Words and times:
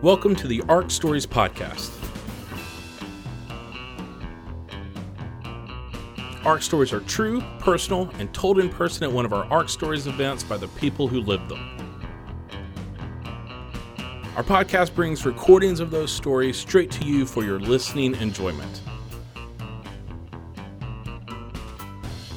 Welcome 0.00 0.36
to 0.36 0.46
the 0.46 0.62
ARC 0.68 0.92
Stories 0.92 1.26
Podcast. 1.26 1.90
ARC 6.44 6.62
stories 6.62 6.92
are 6.92 7.00
true, 7.00 7.42
personal, 7.58 8.08
and 8.20 8.32
told 8.32 8.60
in 8.60 8.68
person 8.68 9.02
at 9.02 9.10
one 9.10 9.24
of 9.24 9.32
our 9.32 9.44
ARC 9.46 9.68
Stories 9.68 10.06
events 10.06 10.44
by 10.44 10.56
the 10.56 10.68
people 10.68 11.08
who 11.08 11.20
lived 11.20 11.48
them. 11.48 11.58
Our 14.36 14.44
podcast 14.44 14.94
brings 14.94 15.26
recordings 15.26 15.80
of 15.80 15.90
those 15.90 16.12
stories 16.12 16.56
straight 16.56 16.92
to 16.92 17.04
you 17.04 17.26
for 17.26 17.42
your 17.42 17.58
listening 17.58 18.14
enjoyment. 18.14 18.82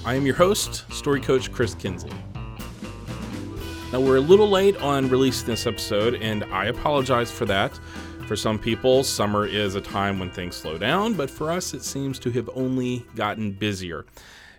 I 0.03 0.16
am 0.16 0.25
your 0.25 0.35
host, 0.35 0.91
story 0.91 1.21
coach 1.21 1.52
Chris 1.52 1.75
Kinsley. 1.75 2.12
Now, 3.91 3.99
we're 3.99 4.15
a 4.15 4.21
little 4.21 4.49
late 4.49 4.77
on 4.77 5.09
releasing 5.09 5.47
this 5.47 5.67
episode, 5.67 6.16
and 6.16 6.45
I 6.45 6.67
apologize 6.67 7.29
for 7.29 7.43
that. 7.47 7.77
For 8.25 8.38
some 8.38 8.57
people, 8.57 9.03
summer 9.03 9.45
is 9.45 9.75
a 9.75 9.81
time 9.81 10.17
when 10.17 10.31
things 10.31 10.55
slow 10.55 10.77
down, 10.77 11.16
but 11.16 11.29
for 11.29 11.52
us, 11.52 11.73
it 11.73 11.83
seems 11.83 12.17
to 12.19 12.31
have 12.31 12.49
only 12.55 13.05
gotten 13.16 13.52
busier. 13.52 14.05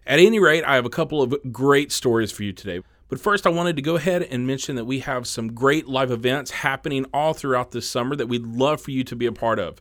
At 0.07 0.19
any 0.19 0.39
rate, 0.39 0.65
I 0.65 0.75
have 0.75 0.85
a 0.85 0.91
couple 0.91 1.23
of 1.23 1.35
great 1.51 1.93
stories 1.93 2.31
for 2.31 2.43
you 2.43 2.53
today. 2.53 2.83
But 3.09 3.21
first, 3.21 3.47
I 3.47 3.51
wanted 3.51 3.77
to 3.77 3.83
go 3.83 3.97
ahead 3.97 4.23
and 4.23 4.47
mention 4.47 4.77
that 4.77 4.85
we 4.85 4.99
have 4.99 5.27
some 5.27 5.55
great 5.55 5.89
live 5.89 6.11
events 6.11 6.51
happening 6.51 7.07
all 7.15 7.33
throughout 7.33 7.71
this 7.71 7.89
summer 7.89 8.15
that 8.17 8.29
we'd 8.29 8.45
love 8.45 8.83
for 8.83 8.91
you 8.91 9.03
to 9.05 9.17
be 9.17 9.25
a 9.25 9.33
part 9.33 9.59
of. 9.59 9.81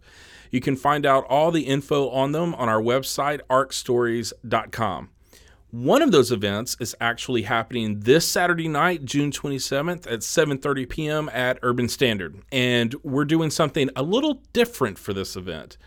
You 0.50 0.62
can 0.62 0.78
find 0.78 1.06
out 1.06 1.26
all 1.26 1.52
the 1.52 1.64
info 1.64 2.10
on 2.10 2.32
them 2.32 2.56
on 2.56 2.70
our 2.70 2.82
website, 2.82 3.42
arcstories.com. 3.50 5.10
One 5.72 6.02
of 6.02 6.12
those 6.12 6.34
events 6.34 6.76
is 6.82 6.98
actually 7.00 7.44
happening 7.44 8.02
this 8.02 8.28
Saturday 8.28 8.68
night, 8.68 9.06
June 9.06 9.32
27th 9.32 10.06
at 10.06 10.20
7:30 10.20 10.90
p.m. 10.90 11.30
at 11.32 11.60
Urban 11.64 11.88
Standard, 11.88 12.42
and 12.52 12.94
we're 13.04 13.24
doing 13.24 13.50
something 13.50 13.90
a 13.96 14.04
little 14.04 14.44
different 14.52 15.00
for 15.00 15.14
this 15.14 15.38
event. 15.38 15.78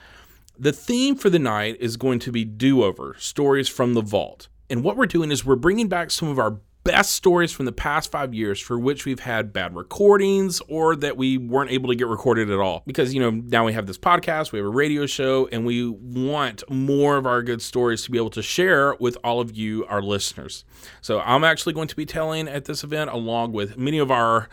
The 0.58 0.72
theme 0.72 1.16
for 1.16 1.28
the 1.28 1.38
night 1.38 1.76
is 1.80 1.98
going 1.98 2.18
to 2.20 2.32
be 2.32 2.46
do-over, 2.46 3.14
stories 3.18 3.68
from 3.68 3.92
the 3.92 4.00
vault. 4.00 4.48
And 4.70 4.82
what 4.82 4.96
we're 4.96 5.04
doing 5.04 5.30
is 5.30 5.44
we're 5.44 5.54
bringing 5.54 5.88
back 5.88 6.10
some 6.10 6.28
of 6.28 6.38
our 6.38 6.60
best 6.84 7.12
stories 7.12 7.50
from 7.50 7.64
the 7.64 7.72
past 7.72 8.10
five 8.10 8.34
years 8.34 8.60
for 8.60 8.78
which 8.78 9.04
we've 9.04 9.20
had 9.20 9.52
bad 9.52 9.74
recordings 9.74 10.60
or 10.68 10.94
that 10.96 11.16
we 11.16 11.38
weren't 11.38 11.70
able 11.70 11.88
to 11.88 11.94
get 11.96 12.06
recorded 12.06 12.50
at 12.50 12.58
all. 12.58 12.82
Because, 12.86 13.14
you 13.14 13.20
know, 13.20 13.30
now 13.30 13.64
we 13.64 13.72
have 13.72 13.86
this 13.86 13.98
podcast, 13.98 14.52
we 14.52 14.58
have 14.58 14.66
a 14.66 14.70
radio 14.70 15.06
show, 15.06 15.48
and 15.50 15.64
we 15.64 15.88
want 15.88 16.62
more 16.70 17.16
of 17.16 17.26
our 17.26 17.42
good 17.42 17.62
stories 17.62 18.04
to 18.04 18.10
be 18.10 18.18
able 18.18 18.30
to 18.30 18.42
share 18.42 18.94
with 19.00 19.16
all 19.24 19.40
of 19.40 19.56
you, 19.56 19.86
our 19.86 20.02
listeners. 20.02 20.64
So 21.00 21.20
I'm 21.20 21.42
actually 21.42 21.72
going 21.72 21.88
to 21.88 21.96
be 21.96 22.06
telling 22.06 22.46
at 22.46 22.66
this 22.66 22.84
event 22.84 23.10
along 23.10 23.52
with 23.52 23.78
many 23.78 23.98
of 23.98 24.10
our 24.10 24.48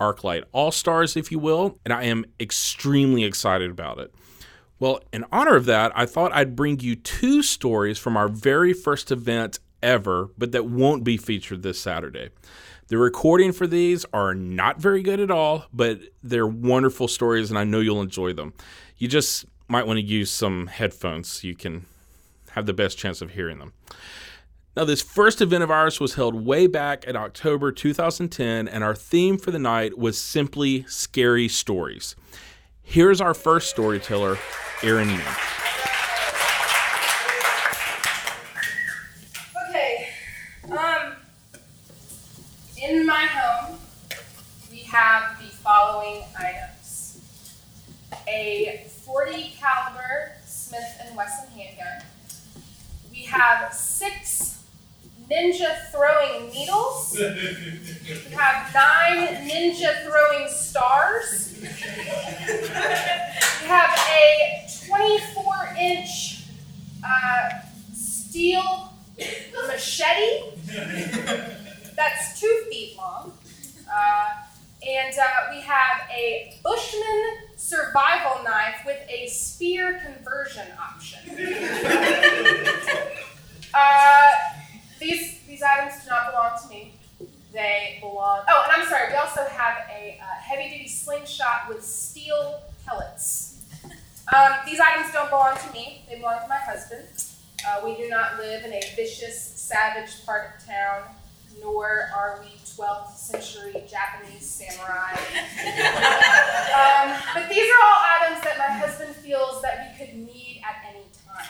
ArcLight 0.00 0.44
All 0.52 0.70
Stars, 0.70 1.16
if 1.16 1.30
you 1.30 1.38
will, 1.38 1.78
and 1.84 1.92
I 1.92 2.04
am 2.04 2.24
extremely 2.40 3.24
excited 3.24 3.70
about 3.70 3.98
it. 3.98 4.14
Well, 4.78 5.00
in 5.12 5.24
honor 5.30 5.54
of 5.54 5.64
that, 5.66 5.92
I 5.94 6.06
thought 6.06 6.32
I'd 6.32 6.56
bring 6.56 6.80
you 6.80 6.96
two 6.96 7.42
stories 7.42 7.98
from 7.98 8.16
our 8.16 8.28
very 8.28 8.72
first 8.72 9.12
event 9.12 9.60
ever, 9.82 10.30
but 10.38 10.52
that 10.52 10.66
won't 10.66 11.04
be 11.04 11.16
featured 11.16 11.62
this 11.62 11.80
Saturday. 11.80 12.30
The 12.88 12.98
recording 12.98 13.52
for 13.52 13.66
these 13.66 14.04
are 14.12 14.34
not 14.34 14.78
very 14.78 15.02
good 15.02 15.18
at 15.18 15.30
all, 15.30 15.64
but 15.72 16.00
they're 16.22 16.46
wonderful 16.46 17.08
stories 17.08 17.50
and 17.50 17.58
I 17.58 17.64
know 17.64 17.80
you'll 17.80 18.02
enjoy 18.02 18.32
them. 18.32 18.52
You 18.98 19.08
just 19.08 19.46
might 19.66 19.86
want 19.86 19.98
to 19.98 20.04
use 20.04 20.30
some 20.30 20.66
headphones 20.66 21.28
so 21.28 21.48
you 21.48 21.56
can 21.56 21.86
have 22.50 22.66
the 22.66 22.74
best 22.74 22.98
chance 22.98 23.22
of 23.22 23.30
hearing 23.30 23.58
them. 23.58 23.72
Now, 24.76 24.84
this 24.84 25.02
first 25.02 25.40
event 25.40 25.62
of 25.62 25.70
ours 25.70 26.00
was 26.00 26.14
held 26.14 26.46
way 26.46 26.66
back 26.66 27.04
in 27.04 27.14
October 27.14 27.72
2010, 27.72 28.68
and 28.68 28.82
our 28.82 28.94
theme 28.94 29.36
for 29.36 29.50
the 29.50 29.58
night 29.58 29.98
was 29.98 30.18
simply 30.18 30.84
scary 30.88 31.48
stories. 31.48 32.16
Here's 32.82 33.20
our 33.20 33.34
first 33.34 33.68
storyteller, 33.68 34.38
Erin 34.82 35.10
Eaton. 35.10 35.34
have 44.92 45.38
the 45.38 45.48
following 45.48 46.22
items. 46.38 47.18
A 48.32 48.86
40 49.04 49.52
caliber 49.60 50.32
Smith 50.46 50.82
& 51.02 51.16
Wesson 51.16 51.50
handgun. 51.50 52.02
We 53.10 53.22
have 53.24 53.72
six 53.74 54.64
ninja 55.30 55.90
throwing 55.90 56.50
needles. 56.50 57.14
We 57.18 58.34
have 58.34 58.74
nine 58.74 59.48
ninja 59.48 60.02
throwing 60.04 60.48
stars. 60.48 61.58
We 61.60 61.68
have 63.68 63.98
a 64.08 64.66
24 64.88 65.76
inch 65.78 66.44
uh, 67.04 67.50
steel 67.92 68.92
machete 69.66 70.52
that's 71.96 72.40
two 72.40 72.64
feet 72.70 72.96
long. 72.96 73.32
Uh, 73.92 74.42
and 74.86 75.14
uh, 75.16 75.24
we 75.54 75.60
have 75.60 76.08
a 76.10 76.58
Bushman 76.62 77.34
survival 77.56 78.42
knife 78.42 78.82
with 78.84 78.98
a 79.08 79.28
spear 79.28 80.00
conversion 80.04 80.66
option. 80.80 81.20
uh, 83.74 84.32
these, 84.98 85.40
these 85.46 85.62
items 85.62 86.02
do 86.02 86.10
not 86.10 86.30
belong 86.30 86.58
to 86.62 86.68
me. 86.68 86.94
They 87.52 87.98
belong. 88.00 88.40
Oh, 88.48 88.62
and 88.64 88.82
I'm 88.82 88.88
sorry, 88.88 89.10
we 89.10 89.16
also 89.16 89.44
have 89.44 89.86
a 89.90 90.18
uh, 90.20 90.24
heavy 90.40 90.70
duty 90.70 90.88
slingshot 90.88 91.68
with 91.68 91.84
steel 91.84 92.62
pellets. 92.86 93.60
Um, 94.34 94.52
these 94.64 94.80
items 94.80 95.12
don't 95.12 95.28
belong 95.28 95.56
to 95.58 95.72
me, 95.72 96.04
they 96.08 96.16
belong 96.16 96.40
to 96.42 96.48
my 96.48 96.56
husband. 96.56 97.06
Uh, 97.66 97.80
we 97.84 97.94
do 97.96 98.08
not 98.08 98.38
live 98.38 98.64
in 98.64 98.72
a 98.72 98.80
vicious, 98.96 99.38
savage 99.40 100.24
part 100.24 100.54
of 100.56 100.66
town, 100.66 101.02
nor 101.60 102.08
are 102.14 102.40
we 102.42 102.48
12th 102.76 103.14
century 103.16 103.72
Japanese 103.88 104.31
samurai. 104.70 105.12
um, 106.72 107.18
but 107.34 107.48
these 107.48 107.66
are 107.66 107.80
all 107.82 108.00
items 108.20 108.44
that 108.44 108.56
my 108.58 108.70
husband 108.78 109.14
feels 109.16 109.62
that 109.62 109.78
we 109.82 109.98
could 109.98 110.14
need 110.14 110.62
at 110.62 110.84
any 110.88 111.04
time. 111.26 111.46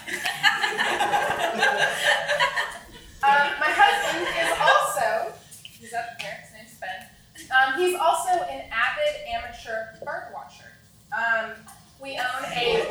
um, 3.24 3.46
my 3.60 3.70
husband 3.70 4.26
is 4.40 4.50
also, 4.60 5.32
he's 5.64 5.92
up 5.92 6.20
here, 6.20 6.38
his 6.42 6.52
name's 6.56 6.78
Ben. 6.80 7.08
Um, 7.50 7.80
he's 7.80 7.94
also 7.98 8.30
an 8.30 8.64
avid 8.70 9.14
amateur 9.28 9.98
bird 10.04 10.32
watcher. 10.32 10.72
Um, 11.12 11.52
we 12.00 12.18
own 12.18 12.44
a 12.56 12.84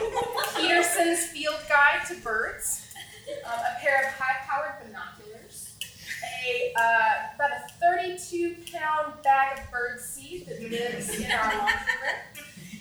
Peterson's 0.55 1.25
Field 1.27 1.59
Guide 1.67 2.05
to 2.07 2.15
Birds, 2.21 2.93
um, 3.45 3.59
a 3.59 3.79
pair 3.81 4.07
of 4.07 4.13
high-powered 4.13 4.85
binoculars, 4.85 5.75
a 6.23 6.71
uh, 6.79 7.35
about 7.35 7.51
a 7.51 7.61
32 7.79 8.55
pound 8.71 9.21
bag 9.23 9.59
of 9.59 9.71
bird 9.71 9.99
seed 9.99 10.10
that 10.10 10.10
lives 10.71 11.19
in 11.19 11.31
our 11.31 11.69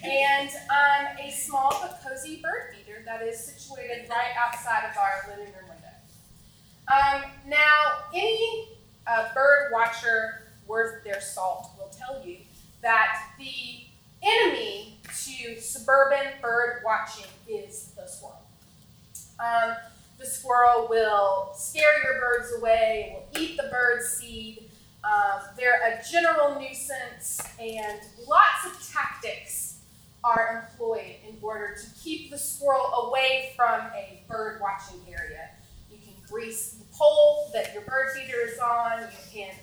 and 0.02 0.48
um, 0.48 1.18
a 1.18 1.30
small 1.30 1.78
but 1.82 2.00
cozy 2.06 2.40
bird 2.42 2.74
feeder 2.74 3.02
that 3.04 3.22
is 3.22 3.38
situated 3.38 4.08
right 4.08 4.32
outside 4.38 4.88
of 4.90 4.96
our 4.96 5.30
living 5.30 5.52
room 5.52 5.68
window. 5.68 5.86
Um, 6.88 7.30
now, 7.46 8.04
any 8.14 8.68
uh, 9.06 9.34
bird 9.34 9.70
watcher 9.72 10.42
worth 10.66 11.04
their 11.04 11.20
salt 11.20 11.70
will 11.78 11.90
tell 11.90 12.24
you 12.24 12.38
that 12.80 13.26
the 13.38 13.84
enemy 14.22 14.98
to 15.24 15.60
suburban 15.60 16.32
bird 16.40 16.82
watching 16.84 17.26
is 17.48 17.92
the 17.96 18.06
squirrel. 18.06 18.42
Um, 19.38 19.76
the 20.18 20.26
squirrel 20.26 20.86
will 20.88 21.50
scare 21.54 22.02
your 22.04 22.20
birds 22.20 22.52
away, 22.58 23.16
will 23.32 23.42
eat 23.42 23.56
the 23.56 23.68
bird 23.70 24.02
seed. 24.02 24.69
Um, 25.04 25.40
they're 25.56 25.80
a 25.82 26.02
general 26.10 26.60
nuisance, 26.60 27.40
and 27.58 28.00
lots 28.28 28.66
of 28.66 28.92
tactics 28.92 29.78
are 30.22 30.68
employed 30.70 31.16
in 31.26 31.36
order 31.40 31.74
to 31.74 32.02
keep 32.02 32.30
the 32.30 32.38
squirrel 32.38 33.08
away 33.08 33.52
from 33.56 33.80
a 33.96 34.22
bird 34.28 34.60
watching 34.60 35.00
area. 35.10 35.48
You 35.90 35.96
can 35.98 36.12
grease 36.28 36.72
the 36.72 36.84
pole 36.94 37.50
that 37.54 37.72
your 37.72 37.82
bird 37.82 38.10
feeder 38.14 38.40
is 38.46 38.58
on, 38.58 39.00
you 39.00 39.06
can 39.32 39.54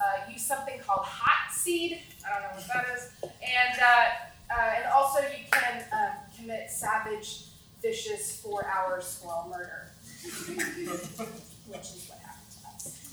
uh, 0.00 0.30
use 0.30 0.44
something 0.44 0.78
called 0.86 1.04
hot 1.04 1.52
seed. 1.52 2.00
I 2.24 2.40
don't 2.40 2.42
know 2.42 2.56
what 2.56 2.68
that 2.68 2.86
is. 2.96 3.10
And, 3.22 3.80
uh, 3.82 4.54
uh, 4.56 4.74
and 4.76 4.86
also, 4.92 5.20
you 5.20 5.44
can 5.50 5.84
um, 5.92 6.16
commit 6.36 6.70
savage, 6.70 7.46
vicious 7.82 8.40
four 8.40 8.64
hour 8.66 9.00
squirrel 9.00 9.48
murder 9.50 9.88
which 10.24 11.80
is 11.80 12.08
what 12.08 12.18
happened 12.20 12.50
to 12.50 12.68
us. 12.74 13.03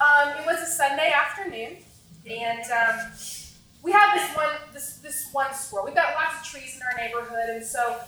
Um, 0.00 0.28
it 0.38 0.46
was 0.46 0.62
a 0.62 0.66
Sunday 0.66 1.12
afternoon, 1.12 1.78
and 2.30 2.64
um, 2.70 3.12
we 3.82 3.92
have 3.92 4.14
this 4.14 4.36
one 4.36 4.54
this 4.72 4.98
this 4.98 5.28
one 5.32 5.52
squirrel. 5.54 5.86
We've 5.86 5.94
got 5.94 6.14
lots 6.14 6.40
of 6.40 6.44
trees 6.52 6.76
in 6.76 6.82
our 6.82 7.06
neighborhood, 7.06 7.50
and 7.50 7.64
so 7.64 7.98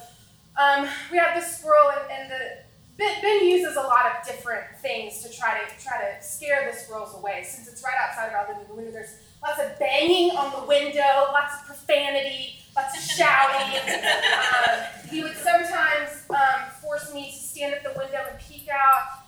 um, 0.57 0.89
we 1.11 1.19
have 1.19 1.35
this 1.35 1.59
squirrel, 1.59 1.91
and, 1.91 2.11
and 2.11 2.31
the 2.31 2.63
Ben, 2.99 3.47
uses 3.47 3.77
a 3.77 3.81
lot 3.81 4.07
of 4.07 4.27
different 4.27 4.65
things 4.81 5.23
to 5.23 5.33
try 5.33 5.59
to 5.61 5.85
try 5.85 5.99
to 5.99 6.23
scare 6.23 6.71
the 6.71 6.77
squirrels 6.77 7.15
away. 7.17 7.45
Since 7.47 7.69
it's 7.69 7.83
right 7.83 7.95
outside 8.07 8.29
of 8.29 8.35
our 8.35 8.49
living 8.49 8.77
room, 8.77 8.93
there's 8.93 9.17
lots 9.43 9.61
of 9.61 9.79
banging 9.79 10.37
on 10.37 10.53
the 10.53 10.67
window, 10.67 11.29
lots 11.33 11.55
of 11.61 11.67
profanity, 11.67 12.61
lots 12.77 12.97
of 12.97 13.03
shouting. 13.03 13.81
Um, 14.63 15.09
he 15.11 15.23
would 15.23 15.37
sometimes 15.37 16.25
um, 16.31 16.71
force 16.81 17.13
me 17.13 17.31
to 17.31 17.37
stand 17.37 17.75
at 17.75 17.83
the 17.83 17.99
window 17.99 18.19
and 18.31 18.39
peek 18.39 18.69
out, 18.69 19.03
tell 19.03 19.09
him 19.09 19.17
to 19.17 19.22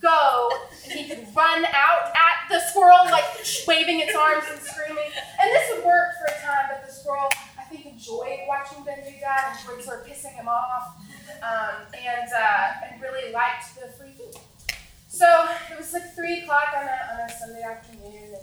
go, 0.00 0.50
and 0.84 0.92
he 0.92 1.08
could 1.08 1.26
run 1.34 1.64
out 1.66 2.12
at 2.14 2.48
the 2.48 2.60
squirrel, 2.70 3.04
like 3.10 3.24
waving 3.66 4.00
its 4.00 4.14
arms 4.14 4.44
and 4.50 4.60
screaming. 4.60 5.10
And 5.40 5.50
this 5.50 5.74
would 5.74 5.84
work 5.84 6.14
for 6.18 6.32
a 6.32 6.40
time, 6.40 6.66
but 6.70 6.86
the 6.86 6.92
squirrel, 6.92 7.28
I 7.58 7.62
think, 7.64 7.86
enjoyed 7.86 8.40
watching 8.46 8.84
Ben 8.84 8.98
do 9.04 9.14
that, 9.20 9.58
enjoyed 9.58 9.84
sort 9.84 10.00
of 10.00 10.06
pissing 10.06 10.34
him 10.34 10.48
off, 10.48 10.96
um, 11.42 11.86
and, 11.94 12.28
uh, 12.32 12.86
and 12.90 13.02
really 13.02 13.32
liked 13.32 13.74
the 13.74 13.88
free 13.92 14.12
food. 14.12 14.34
So 15.08 15.48
it 15.70 15.78
was 15.78 15.92
like 15.92 16.14
3 16.14 16.42
o'clock 16.42 16.68
on 16.76 16.84
a, 16.84 16.98
on 17.12 17.28
a 17.28 17.32
Sunday 17.32 17.62
afternoon, 17.62 18.34
and 18.34 18.42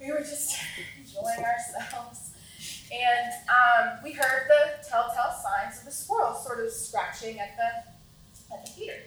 we 0.00 0.12
were 0.12 0.20
just 0.20 0.56
enjoying 0.98 1.44
ourselves. 1.44 2.30
And 2.92 3.32
um, 3.48 3.98
we 4.04 4.12
heard 4.12 4.46
the 4.48 4.88
telltale 4.88 5.34
signs 5.42 5.78
of 5.78 5.84
the 5.86 5.90
squirrel 5.90 6.34
sort 6.34 6.64
of 6.64 6.70
scratching 6.70 7.40
at 7.40 7.56
the 7.56 8.54
at 8.54 8.64
the 8.64 8.70
heater. 8.70 9.00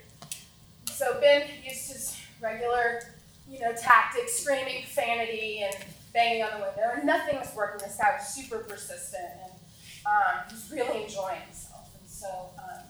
So 0.97 1.19
Ben 1.21 1.47
used 1.63 1.91
his 1.91 2.19
regular, 2.41 3.03
you 3.47 3.59
know, 3.59 3.71
tactics, 3.71 4.33
screaming 4.39 4.81
profanity 4.81 5.61
and 5.63 5.75
banging 6.11 6.41
on 6.41 6.59
the 6.59 6.65
window, 6.65 6.89
and 6.95 7.05
nothing 7.05 7.35
was 7.38 7.53
working. 7.55 7.85
This 7.85 7.97
guy 7.97 8.15
was 8.17 8.27
super 8.27 8.57
persistent, 8.63 9.29
and 9.44 9.51
um, 10.07 10.45
he 10.49 10.55
was 10.55 10.71
really 10.71 11.03
enjoying 11.03 11.39
himself. 11.41 11.88
And 11.99 12.09
so 12.09 12.49
um, 12.57 12.81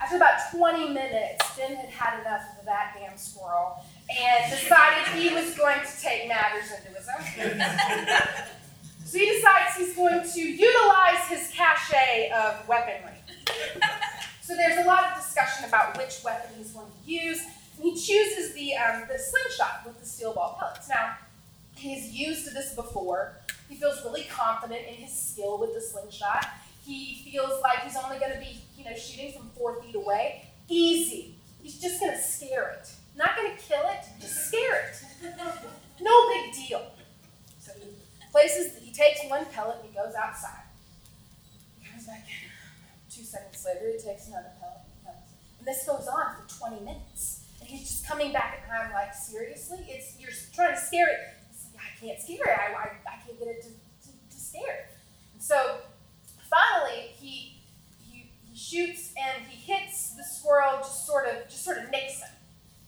after 0.00 0.16
about 0.16 0.40
20 0.50 0.88
minutes, 0.88 1.56
Ben 1.56 1.76
had 1.76 1.88
had 1.90 2.20
enough 2.22 2.42
of 2.58 2.64
that 2.66 2.96
damn 2.98 3.16
squirrel 3.16 3.76
and 4.10 4.50
decided 4.50 5.06
he 5.14 5.32
was 5.32 5.56
going 5.56 5.78
to 5.78 6.02
take 6.02 6.26
matters 6.26 6.72
into 6.76 6.98
his 6.98 7.06
own 7.16 7.24
hands. 7.24 8.50
so 9.04 9.18
he 9.18 9.24
decides 9.24 9.76
he's 9.76 9.94
going 9.94 10.28
to 10.28 10.40
utilize 10.40 11.28
his 11.28 11.52
cachet 11.54 12.28
of 12.32 12.66
weaponry. 12.66 13.14
So 14.46 14.54
there's 14.54 14.78
a 14.78 14.86
lot 14.86 15.10
of 15.10 15.16
discussion 15.16 15.64
about 15.64 15.98
which 15.98 16.22
weapon 16.24 16.50
he's 16.56 16.70
going 16.70 16.86
to 16.86 17.10
use. 17.10 17.42
And 17.76 17.84
he 17.84 17.90
chooses 17.96 18.54
the, 18.54 18.76
um, 18.76 19.02
the 19.08 19.18
slingshot 19.18 19.82
with 19.84 19.98
the 19.98 20.06
steel 20.06 20.34
ball 20.34 20.56
pellets. 20.60 20.88
Now, 20.88 21.16
he's 21.74 22.12
used 22.12 22.54
this 22.54 22.72
before. 22.72 23.32
He 23.68 23.74
feels 23.74 24.04
really 24.04 24.22
confident 24.30 24.82
in 24.86 24.94
his 24.94 25.12
skill 25.12 25.58
with 25.58 25.74
the 25.74 25.80
slingshot. 25.80 26.46
He 26.84 27.28
feels 27.28 27.60
like 27.60 27.80
he's 27.80 27.96
only 27.96 28.20
going 28.20 28.34
to 28.34 28.38
be, 28.38 28.60
you 28.78 28.84
know, 28.84 28.94
shooting 28.94 29.32
from 29.32 29.50
four 29.58 29.82
feet 29.82 29.96
away. 29.96 30.48
Easy. 30.68 31.34
He's 31.60 31.80
just 31.80 31.98
going 31.98 32.12
to 32.12 32.22
scare 32.22 32.78
it. 32.80 32.88
Not 33.16 33.34
going 33.34 33.50
to 33.50 33.60
kill 33.60 33.82
it, 33.88 34.04
just 34.20 34.46
scare 34.46 34.90
it. 34.90 35.36
No 36.00 36.28
big 36.28 36.54
deal. 36.54 36.86
So 37.58 37.72
he 37.80 37.88
places, 38.30 38.78
he 38.80 38.92
takes 38.92 39.20
one 39.28 39.44
pellet 39.46 39.78
and 39.80 39.90
he 39.90 39.96
goes 39.96 40.14
outside. 40.14 40.62
He 41.80 41.88
comes 41.88 42.06
back 42.06 42.24
in. 42.28 42.45
Two 43.16 43.24
seconds 43.24 43.64
later, 43.64 43.92
he 43.92 43.98
takes 43.98 44.28
another 44.28 44.52
pellet 44.60 44.86
and 45.66 45.74
this 45.74 45.84
goes 45.84 46.06
on 46.06 46.36
for 46.36 46.58
20 46.70 46.84
minutes. 46.84 47.44
And 47.60 47.68
he's 47.68 47.88
just 47.88 48.06
coming 48.06 48.32
back, 48.32 48.62
and 48.64 48.72
I'm 48.72 48.92
like, 48.92 49.14
seriously? 49.14 49.78
It's 49.88 50.20
you're 50.20 50.30
trying 50.54 50.74
to 50.74 50.80
scare 50.80 51.08
it. 51.08 51.18
I 51.74 51.88
can't 51.98 52.20
scare 52.20 52.44
it. 52.44 52.58
I, 52.58 52.72
I, 52.72 52.86
I 53.08 53.16
can't 53.26 53.38
get 53.38 53.48
it 53.48 53.62
to, 53.62 53.68
to, 53.68 54.12
to 54.30 54.36
scare. 54.38 54.90
And 55.32 55.42
so 55.42 55.78
finally, 56.48 57.10
he, 57.18 57.56
he 58.04 58.30
he 58.44 58.56
shoots 58.56 59.12
and 59.16 59.44
he 59.48 59.56
hits 59.56 60.14
the 60.16 60.22
squirrel. 60.22 60.78
Just 60.78 61.06
sort 61.06 61.26
of 61.26 61.48
just 61.48 61.64
sort 61.64 61.78
of 61.78 61.90
nicks 61.90 62.20
him. 62.20 62.30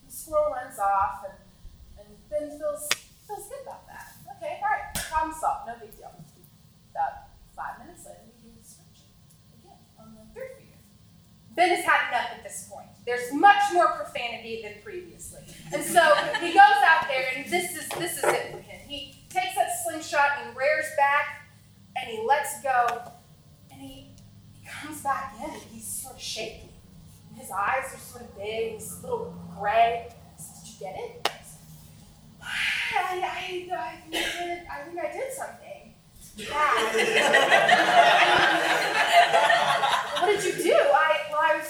The 0.05 0.13
squirrel 0.13 0.53
runs 0.53 0.79
off, 0.79 1.25
and 1.27 1.35
and 1.99 2.29
Ben 2.29 2.57
feels 2.57 2.87
feels 3.27 3.49
good 3.49 3.63
about 3.63 3.87
that. 3.87 4.13
Okay, 4.37 4.61
all 4.61 4.69
right, 4.69 4.93
problem 5.09 5.35
solved. 5.37 5.67
No 5.67 5.73
big 5.81 5.97
deal. 5.97 6.13
About 6.91 7.33
five 7.55 7.83
minutes 7.83 8.05
later, 8.05 8.21
we 8.29 8.37
do 8.39 8.55
the 8.55 8.63
scratching 8.63 9.11
again 9.59 9.81
on 9.99 10.15
the 10.15 10.23
third 10.33 10.55
finger. 10.55 10.79
Ben 11.59 11.75
has 11.75 11.83
had 11.83 12.07
enough 12.07 12.31
at 12.37 12.41
this 12.41 12.69
point. 12.71 12.87
There's 13.05 13.33
much 13.33 13.61
more 13.73 13.91
profanity 13.97 14.61
than 14.63 14.75
previously. 14.81 15.41
And 15.73 15.83
so 15.83 15.99
he 16.39 16.53
goes 16.53 16.79
out 16.87 17.09
there, 17.09 17.25
and 17.35 17.51
this 17.51 17.75
is 17.75 17.89
this 17.99 18.17
is 18.17 18.23
it 18.23 18.53
for 18.53 18.59
him. 18.59 18.79
He 18.87 19.25
takes 19.29 19.55
that 19.55 19.67
slingshot 19.83 20.39
and 20.39 20.53
he 20.53 20.57
rears 20.57 20.85
back, 20.95 21.49
and 21.97 22.09
he 22.09 22.25
lets 22.25 22.63
go, 22.63 23.11
and 23.69 23.81
he, 23.81 24.07
he 24.53 24.65
comes 24.69 25.01
back 25.01 25.35
in, 25.43 25.49
and 25.49 25.61
he's 25.63 25.85
sort 25.85 26.15
of 26.15 26.21
shaky. 26.21 26.69
And 27.29 27.37
his 27.41 27.51
eyes 27.51 27.93
are 27.93 27.97
sort 27.97 28.23
of 28.23 28.37
big, 28.37 28.75
he's 28.75 28.97
a 28.99 29.01
little 29.01 29.35
gray. 29.59 30.07
Did 30.37 30.45
you 30.65 30.79
get 30.79 30.95
it? 30.97 31.29
I, 32.41 32.47
I, 32.95 33.21
I, 33.27 33.41
think 33.47 33.69
I 33.73 34.01
did, 34.09 34.65
I 34.65 34.83
think 34.85 34.97
I 34.97 35.11
did 35.11 35.33
something 35.33 35.79
bad. 36.47 36.95
what 40.21 40.27
did 40.27 40.43
you 40.45 40.53
do? 40.63 40.73
I 40.73 41.19
well, 41.29 41.41
I 41.41 41.57
was 41.57 41.67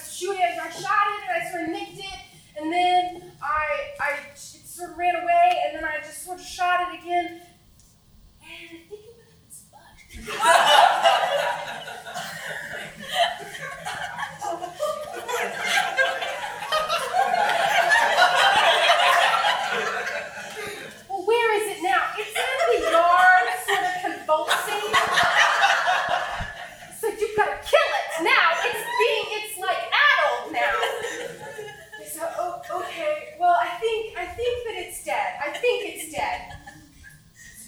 shooting 0.80 0.88
it, 0.88 0.88
I 0.88 0.88
shot 0.88 1.06
it, 1.12 1.20
and 1.28 1.34
I 1.36 1.52
sort 1.52 1.64
of 1.64 1.70
nicked 1.70 2.00
it, 2.00 2.20
and 2.58 2.72
then 2.72 3.32
I, 3.42 3.94
I 4.02 4.10
it 4.32 4.38
sort 4.38 4.92
of 4.92 4.98
ran 4.98 5.16
away, 5.16 5.62
and 5.66 5.76
then 5.76 5.84
I 5.86 5.98
just 6.00 6.24
sort 6.24 6.40
of 6.40 6.46
shot 6.46 6.82
it 6.82 7.00
again, 7.02 7.42
and 8.42 8.52
I 8.52 8.78
think 8.88 8.92
it 8.92 9.16
went 9.18 9.30
up 9.30 9.34
its 9.48 9.62
butt. 9.72 9.80
Well, 21.10 21.24
where 21.26 21.50
is 21.62 21.78
it 21.78 21.84
now? 21.84 22.02
It's 22.18 22.36
in 22.36 22.44
the 22.72 22.80
yard, 22.92 23.48
sort 23.68 23.84
of 23.84 23.94
convulsing. 24.02 24.86
So 27.00 27.06
you've 27.08 27.36
got 27.38 27.46
to 27.46 27.58
kill 27.68 27.90
it 28.00 28.24
now. 28.24 28.48
It's 28.66 28.84
being, 29.00 29.28
it's 29.40 29.58
like 29.60 29.78
addled 29.78 30.52
now. 30.54 30.76
I 32.00 32.04
said, 32.06 32.30
oh, 32.38 32.62
okay. 32.82 33.36
Well, 33.40 33.56
I 33.60 33.78
think, 33.80 34.18
I 34.18 34.26
think 34.26 34.68
that 34.68 34.76
it's 34.76 35.04
dead. 35.06 35.40
I 35.46 35.52
think 35.52 35.96
it's 35.96 36.12
dead. 36.12 36.54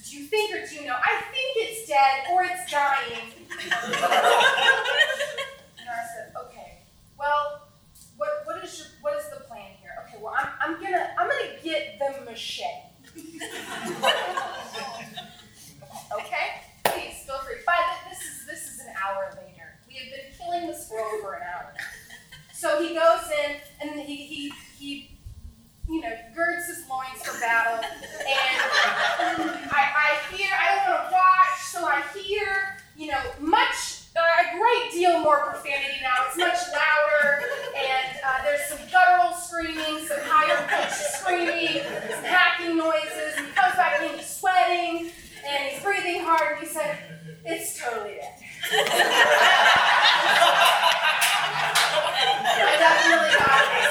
Do 0.09 0.17
you 0.17 0.23
think 0.25 0.53
or 0.53 0.65
do 0.67 0.75
you 0.75 0.85
know? 0.85 0.97
I 0.97 1.21
think 1.31 1.57
it's 1.57 1.87
dead 1.87 2.27
or 2.33 2.43
it's 2.43 2.69
dying. 2.69 3.31
And 3.49 3.93
I 5.89 6.03
said, 6.13 6.33
okay. 6.45 6.79
Well, 7.17 7.69
what, 8.17 8.29
what 8.45 8.63
is 8.63 8.77
your, 8.77 8.87
what 9.01 9.17
is 9.17 9.29
the 9.29 9.39
plan 9.45 9.71
here? 9.79 9.91
Okay. 10.07 10.17
Well, 10.21 10.33
I'm, 10.37 10.49
I'm 10.59 10.81
gonna, 10.81 11.13
I'm 11.17 11.27
gonna 11.29 11.57
get 11.63 11.97
the 11.99 12.25
machete. 12.25 12.89
Okay? 16.11 16.47
Please 16.85 17.23
feel 17.25 17.39
free. 17.39 17.63
By 17.65 17.77
the, 17.77 18.09
this 18.09 18.19
is 18.19 18.45
this 18.45 18.63
is 18.69 18.79
an 18.81 18.93
hour 19.01 19.31
later. 19.37 19.79
We 19.87 19.93
have 19.95 20.09
been 20.11 20.31
killing 20.37 20.67
the 20.67 20.73
squirrel 20.73 21.19
for 21.21 21.33
an 21.35 21.43
hour. 21.43 21.73
He 22.81 22.95
goes 22.95 23.29
in 23.29 23.57
and 23.81 23.99
he 24.01 24.15
he 24.15 24.51
he 24.77 25.11
you 25.87 26.01
know 26.01 26.11
girds 26.35 26.65
his 26.67 26.83
loins 26.89 27.21
for 27.23 27.39
battle. 27.39 27.77
And 27.77 27.85
I, 29.69 29.81
I 29.95 30.17
hear 30.35 30.49
I 30.51 30.75
don't 30.75 30.89
want 30.89 31.07
to 31.07 31.13
watch, 31.13 31.61
so 31.71 31.85
I 31.85 32.01
hear 32.17 32.77
you 32.97 33.07
know 33.11 33.21
much 33.39 34.01
uh, 34.15 34.19
a 34.19 34.57
great 34.57 34.91
deal 34.91 35.19
more 35.19 35.39
profanity 35.45 36.01
now. 36.01 36.25
It's 36.27 36.37
much 36.37 36.57
louder, 36.73 37.43
and 37.77 38.17
uh, 38.25 38.41
there's 38.43 38.65
some 38.67 38.79
guttural 38.91 39.33
screaming, 39.33 40.03
some 40.05 40.19
higher 40.23 40.67
pitched 40.67 41.15
screaming, 41.15 41.81
some 42.09 42.23
hacking 42.25 42.75
noises. 42.77 43.35
And 43.37 43.45
he 43.47 43.51
comes 43.53 43.75
back 43.75 44.01
in, 44.01 44.17
he's 44.17 44.27
sweating, 44.27 45.11
and 45.47 45.69
he's 45.69 45.81
breathing 45.83 46.21
hard. 46.23 46.57
And 46.57 46.67
he 46.67 46.73
said, 46.73 46.97
"It's 47.45 47.79
totally 47.79 48.15
dead." 48.15 48.35
I 52.61 52.77
definitely 52.77 53.31
got 53.39 53.63
it. 53.71 53.87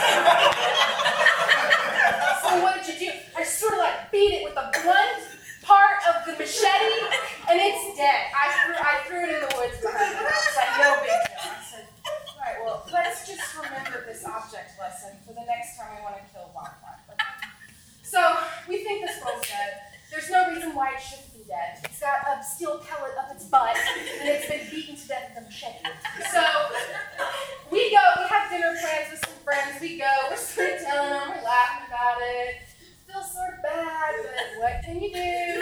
So 2.44 2.48
what 2.62 2.74
did 2.84 3.00
you 3.00 3.08
do? 3.08 3.12
I 3.36 3.42
sort 3.44 3.72
of 3.74 3.78
like 3.80 4.10
beat 4.12 4.32
it 4.36 4.44
with 4.44 4.54
the 4.54 4.66
blunt 4.82 5.18
part 5.62 5.98
of 6.08 6.24
the 6.26 6.32
machete, 6.34 6.98
and 7.46 7.60
it's 7.60 7.96
dead. 7.96 8.26
I 8.34 8.46
threw, 8.64 8.74
I 8.74 8.94
threw 9.06 9.22
it 9.22 9.30
in 9.38 9.40
the 9.46 9.52
woods 9.54 9.78
behind 9.78 10.18
the 10.18 10.24
house. 10.26 10.56
Like 10.56 10.72
no 10.82 10.98
big 10.98 11.20
deal. 11.30 11.46
I 11.46 11.62
said, 11.62 11.86
all 12.02 12.42
right, 12.42 12.58
well, 12.64 12.82
let's 12.92 13.22
just 13.28 13.54
remember 13.54 14.02
this 14.06 14.24
object 14.24 14.74
lesson 14.80 15.14
for 15.26 15.32
the 15.32 15.44
next 15.46 15.76
time 15.78 15.94
we 15.94 16.02
want 16.02 16.16
to 16.18 16.24
kill 16.32 16.50
wildlife. 16.50 17.06
Okay? 17.14 17.30
So 18.02 18.18
we 18.66 18.82
think 18.82 19.06
this 19.06 19.22
girl's 19.22 19.46
dead. 19.46 19.78
There's 20.10 20.26
no 20.28 20.50
reason 20.50 20.74
why 20.74 20.94
it 20.98 21.00
shouldn't 21.00 21.30
be 21.32 21.44
dead. 21.46 21.78
It's 21.84 22.00
got 22.02 22.26
a 22.26 22.42
steel 22.42 22.78
pellet 22.82 23.14
up 23.14 23.30
its 23.30 23.44
butt, 23.46 23.76
and 23.78 24.26
it's 24.26 24.48
been 24.50 24.66
beaten 24.70 24.96
to 24.96 25.06
death 25.06 25.30
with 25.30 25.38
a 25.38 25.42
machete. 25.46 25.86
So 26.34 26.42
we 27.70 27.94
go, 27.94 28.02
we 28.18 28.26
have 28.26 28.50
dinner 28.50 28.74
plans 28.74 29.14
We 29.80 29.98
go, 29.98 30.04
we're 30.28 30.36
sort 30.36 30.74
of 30.74 30.80
telling 30.82 31.10
them, 31.10 31.28
we're 31.30 31.42
laughing 31.42 31.86
about 31.88 32.18
it. 32.20 32.56
Feels 33.10 33.32
sort 33.32 33.54
of 33.54 33.62
bad, 33.62 34.14
but 34.22 34.60
what 34.62 34.82
can 34.84 35.00
you 35.00 35.10
do? 35.12 35.59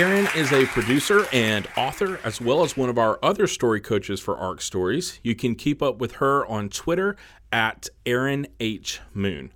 Erin 0.00 0.28
is 0.34 0.50
a 0.50 0.64
producer 0.64 1.26
and 1.30 1.68
author, 1.76 2.18
as 2.24 2.40
well 2.40 2.64
as 2.64 2.74
one 2.74 2.88
of 2.88 2.96
our 2.96 3.18
other 3.22 3.46
story 3.46 3.82
coaches 3.82 4.18
for 4.18 4.34
ARC 4.34 4.62
Stories. 4.62 5.20
You 5.22 5.34
can 5.34 5.54
keep 5.54 5.82
up 5.82 5.98
with 5.98 6.12
her 6.12 6.46
on 6.46 6.70
Twitter 6.70 7.16
at 7.52 7.86
Erin 8.06 8.46
H. 8.58 9.02
Moon. 9.12 9.52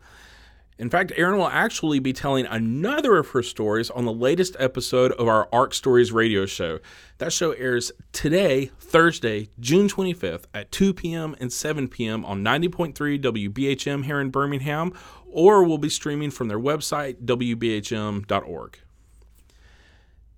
In 0.79 0.91
fact, 0.91 1.15
Erin 1.17 1.39
will 1.39 1.49
actually 1.49 1.99
be 1.99 2.13
telling 2.13 2.45
another 2.45 3.17
of 3.17 3.29
her 3.31 3.43
stories 3.43 3.89
on 3.89 4.05
the 4.05 4.13
latest 4.13 4.55
episode 4.59 5.13
of 5.13 5.29
our 5.29 5.49
ARC 5.51 5.73
Stories 5.73 6.13
radio 6.13 6.45
show. 6.45 6.79
That 7.17 7.33
show 7.33 7.53
airs 7.53 7.91
today, 8.13 8.67
Thursday, 8.79 9.49
June 9.59 9.89
25th 9.89 10.45
at 10.53 10.71
2 10.71 10.93
p.m. 10.93 11.35
and 11.41 11.51
7 11.51 11.89
p.m. 11.89 12.23
on 12.27 12.45
90.3 12.45 12.93
WBHM 13.19 14.05
here 14.05 14.21
in 14.21 14.29
Birmingham, 14.29 14.93
or 15.25 15.65
will 15.65 15.79
be 15.79 15.89
streaming 15.89 16.31
from 16.31 16.49
their 16.49 16.61
website, 16.61 17.25
WBHM.org. 17.25 18.79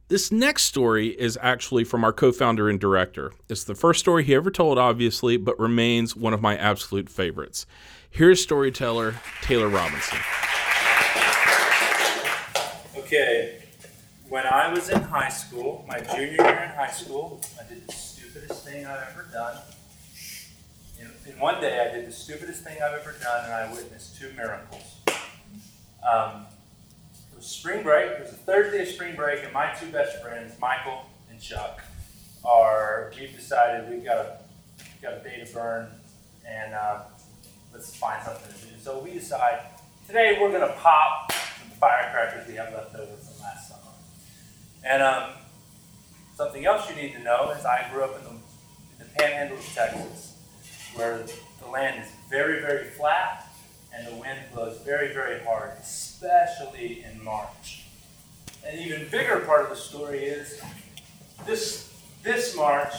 This 0.09 0.31
next 0.31 0.63
story 0.63 1.09
is 1.09 1.37
actually 1.43 1.83
from 1.83 2.05
our 2.05 2.13
co 2.13 2.31
founder 2.31 2.69
and 2.69 2.79
director. 2.79 3.33
It's 3.49 3.65
the 3.65 3.75
first 3.75 3.99
story 3.99 4.23
he 4.23 4.37
ever 4.37 4.53
told, 4.53 4.79
obviously, 4.79 5.37
but 5.37 5.59
remains 5.59 6.15
one 6.15 6.33
of 6.33 6.41
my 6.41 6.57
absolute 6.57 7.11
favorites. 7.11 7.67
Here's 8.09 8.41
storyteller 8.41 9.17
Taylor 9.43 9.69
Robinson. 9.69 10.19
Okay, 12.97 13.65
when 14.29 14.47
I 14.47 14.73
was 14.73 14.91
in 14.91 15.03
high 15.03 15.29
school, 15.29 15.85
my 15.89 15.99
junior 15.99 16.37
year 16.41 16.63
in 16.63 16.77
high 16.77 16.93
school, 16.93 17.41
I 17.61 17.69
did 17.69 17.85
the 17.89 17.93
stupidest 17.93 18.65
thing 18.65 18.87
I've 18.87 19.09
ever 19.11 19.27
done. 19.33 19.57
In, 21.01 21.11
in 21.33 21.39
one 21.41 21.61
day, 21.61 21.85
I 21.85 21.97
did 21.97 22.07
the 22.07 22.13
stupidest 22.13 22.63
thing 22.63 22.77
I've 22.81 23.01
ever 23.01 23.17
done, 23.21 23.45
and 23.45 23.53
I 23.53 23.73
witnessed 23.73 24.17
two 24.21 24.31
miracles. 24.37 25.01
Um, 26.09 26.47
was 27.37 27.47
spring 27.47 27.83
break. 27.83 28.11
It 28.13 28.21
was 28.21 28.31
the 28.31 28.37
third 28.37 28.73
day 28.73 28.83
of 28.83 28.89
spring 28.89 29.15
break, 29.15 29.45
and 29.45 29.53
my 29.53 29.73
two 29.75 29.91
best 29.93 30.23
friends, 30.23 30.59
Michael 30.59 31.07
and 31.31 31.41
Chuck, 31.41 31.83
are. 32.45 33.13
We've 33.19 33.35
decided 33.35 33.91
we've 33.91 34.05
got 34.05 34.17
a 34.17 34.39
got 35.03 35.15
a 35.15 35.21
day 35.23 35.45
to 35.45 35.53
burn, 35.53 35.89
and 36.47 36.75
uh, 36.75 37.03
let's 37.73 37.95
find 37.95 38.23
something 38.25 38.53
to 38.53 38.67
do. 38.67 38.81
So 38.81 38.99
we 39.01 39.13
decide 39.13 39.61
today 40.07 40.39
we're 40.41 40.51
going 40.51 40.67
to 40.67 40.75
pop 40.79 41.31
some 41.33 41.71
firecrackers 41.79 42.49
we 42.49 42.55
have 42.55 42.73
left 42.73 42.95
over 42.95 43.13
from 43.13 43.43
last 43.43 43.69
summer. 43.69 43.83
And 44.85 45.03
um, 45.03 45.31
something 46.35 46.65
else 46.65 46.89
you 46.89 46.97
need 46.97 47.13
to 47.13 47.23
know 47.23 47.51
is 47.51 47.65
I 47.65 47.89
grew 47.93 48.05
up 48.05 48.17
in 48.19 48.25
the, 48.25 48.31
in 48.31 48.99
the 48.99 49.19
panhandle 49.19 49.59
of 49.59 49.75
Texas, 49.75 50.37
where 50.95 51.25
the 51.61 51.69
land 51.69 52.03
is 52.03 52.11
very, 52.31 52.61
very 52.61 52.85
flat 52.85 53.47
and 53.93 54.07
the 54.07 54.15
wind 54.15 54.39
blows 54.55 54.79
very, 54.83 55.13
very 55.13 55.43
hard, 55.45 55.73
especially 56.17 57.05
in 57.05 57.23
March. 57.23 57.85
An 58.67 58.79
even 58.79 59.07
bigger 59.11 59.41
part 59.41 59.65
of 59.65 59.69
the 59.69 59.77
story 59.77 60.25
is 60.25 60.63
this, 61.45 61.93
this 62.23 62.57
March 62.57 62.95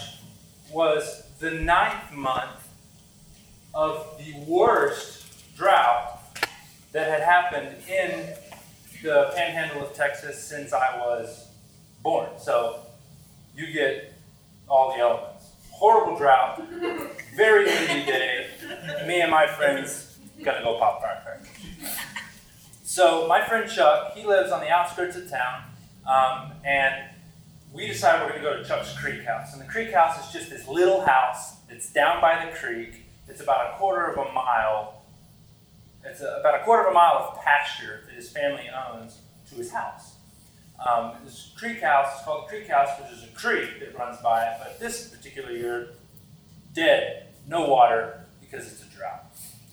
was 0.72 1.24
the 1.40 1.50
ninth 1.52 2.14
month 2.14 2.70
of 3.74 4.20
the 4.20 4.40
worst 4.46 5.26
drought 5.56 6.20
that 6.92 7.10
had 7.10 7.22
happened 7.22 7.76
in 7.90 8.36
the 9.02 9.32
panhandle 9.36 9.84
of 9.84 9.94
Texas 9.94 10.42
since 10.44 10.72
I 10.72 10.98
was 11.00 11.48
born. 12.04 12.30
So 12.40 12.82
you 13.56 13.72
get 13.74 14.14
all 14.70 14.94
the 14.96 15.00
elements. 15.00 15.46
Horrible 15.72 16.18
drought, 16.18 16.62
very 17.36 17.66
windy 17.66 18.06
day. 18.06 18.48
Me 19.08 19.22
and 19.22 19.32
my 19.32 19.48
friends 19.48 20.18
gonna 20.44 20.64
go 20.64 20.78
pop 20.78 21.02
firecrackers. 21.02 21.48
So 22.88 23.28
my 23.28 23.46
friend 23.46 23.70
Chuck, 23.70 24.14
he 24.14 24.26
lives 24.26 24.50
on 24.50 24.62
the 24.62 24.70
outskirts 24.70 25.18
of 25.18 25.30
town, 25.30 25.64
um, 26.06 26.54
and 26.64 26.96
we 27.74 27.86
decided 27.86 28.26
we're 28.26 28.42
gonna 28.42 28.42
go 28.42 28.56
to 28.56 28.64
Chuck's 28.64 28.98
Creek 28.98 29.26
House. 29.26 29.52
And 29.52 29.62
the 29.62 29.68
Creek 29.68 29.92
House 29.92 30.26
is 30.26 30.32
just 30.32 30.50
this 30.50 30.70
little 30.70 31.02
house 31.02 31.58
that's 31.70 31.92
down 31.92 32.22
by 32.22 32.46
the 32.46 32.58
creek 32.58 33.04
it's 33.28 33.42
about 33.42 33.74
a 33.74 33.78
quarter 33.78 34.06
of 34.06 34.18
a 34.18 34.32
mile. 34.32 35.04
It's 36.06 36.22
a, 36.22 36.38
about 36.40 36.62
a 36.62 36.64
quarter 36.64 36.86
of 36.86 36.92
a 36.92 36.94
mile 36.94 37.30
of 37.30 37.44
pasture 37.44 38.04
that 38.06 38.16
his 38.16 38.32
family 38.32 38.70
owns 38.70 39.20
to 39.50 39.56
his 39.56 39.70
house. 39.70 40.16
Um, 40.80 41.12
this 41.26 41.52
creek 41.58 41.82
house 41.82 42.18
is 42.18 42.24
called 42.24 42.46
the 42.46 42.50
Creek 42.52 42.70
House, 42.70 42.98
which 43.02 43.12
is 43.12 43.26
a 43.26 43.34
creek 43.36 43.82
that 43.82 43.98
runs 43.98 44.22
by 44.22 44.46
it. 44.46 44.60
But 44.60 44.80
this 44.80 45.10
particular 45.10 45.52
year, 45.52 45.90
dead, 46.74 47.34
no 47.50 47.68
water 47.68 48.28
because 48.40 48.72
it's 48.72 48.82
a 48.82 48.98
drought. 48.98 49.26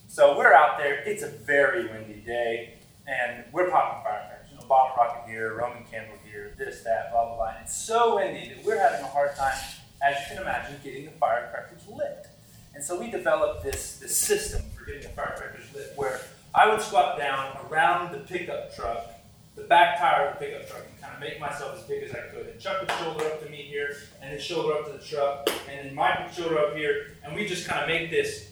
So 0.09 0.37
we're 0.37 0.53
out 0.53 0.79
there. 0.79 0.97
It's 1.07 1.23
a 1.23 1.29
very 1.29 1.87
windy 1.87 2.25
day, 2.27 2.75
and 3.07 3.45
we're 3.53 3.71
popping 3.71 4.03
firecrackers. 4.05 4.51
You 4.51 4.59
know, 4.59 4.67
bottle 4.67 4.97
rocket 4.97 5.29
here, 5.29 5.55
Roman 5.55 5.85
candle 5.85 6.17
here, 6.25 6.55
this, 6.59 6.83
that, 6.83 7.13
blah 7.13 7.27
blah 7.27 7.37
blah. 7.37 7.49
And 7.49 7.59
it's 7.63 7.77
so 7.77 8.17
windy 8.17 8.55
that 8.55 8.65
we're 8.65 8.79
having 8.79 9.05
a 9.05 9.09
hard 9.09 9.35
time, 9.37 9.57
as 10.03 10.17
you 10.21 10.35
can 10.35 10.43
imagine, 10.43 10.77
getting 10.83 11.05
the 11.05 11.11
firecrackers 11.13 11.87
lit. 11.89 12.27
And 12.75 12.83
so 12.83 12.99
we 12.99 13.11
developed 13.11 13.63
this, 13.63 13.99
this 13.99 14.17
system 14.17 14.63
for 14.77 14.85
getting 14.85 15.03
the 15.03 15.09
firecrackers 15.11 15.73
lit 15.75 15.93
where 15.97 16.21
I 16.55 16.69
would 16.69 16.81
squat 16.81 17.19
down 17.19 17.57
around 17.69 18.13
the 18.13 18.19
pickup 18.19 18.75
truck, 18.75 19.11
the 19.57 19.63
back 19.63 19.99
tire 19.99 20.29
of 20.29 20.39
the 20.39 20.45
pickup 20.47 20.69
truck, 20.69 20.83
and 20.89 21.01
kind 21.01 21.15
of 21.15 21.21
make 21.21 21.41
myself 21.41 21.77
as 21.77 21.85
big 21.85 22.05
as 22.05 22.11
I 22.13 22.21
could. 22.33 22.47
And 22.47 22.61
Chuck 22.61 22.81
would 22.81 22.91
shoulder 22.93 23.25
up 23.25 23.45
to 23.45 23.51
me 23.51 23.59
here, 23.59 23.97
and 24.23 24.33
then 24.33 24.41
shoulder 24.41 24.75
up 24.75 24.87
to 24.87 24.93
the 24.93 25.05
truck, 25.05 25.49
and 25.69 25.87
then 25.89 25.95
Mike 25.95 26.27
would 26.27 26.35
shoulder 26.35 26.59
up 26.59 26.77
here, 26.77 27.17
and 27.25 27.35
we 27.35 27.47
just 27.47 27.67
kind 27.67 27.83
of 27.83 27.89
make 27.89 28.11
this 28.11 28.51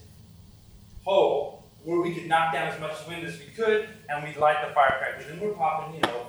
hole 1.05 1.62
where 1.85 2.01
we 2.01 2.15
could 2.15 2.27
knock 2.27 2.53
down 2.53 2.69
as 2.69 2.81
much 2.81 2.95
wind 3.09 3.27
as 3.27 3.39
we 3.39 3.47
could, 3.47 3.89
and 4.09 4.25
we'd 4.25 4.37
light 4.37 4.67
the 4.67 4.73
firecrackers. 4.75 5.31
And 5.31 5.41
we're 5.41 5.53
popping, 5.53 5.95
you 5.97 6.01
know, 6.03 6.27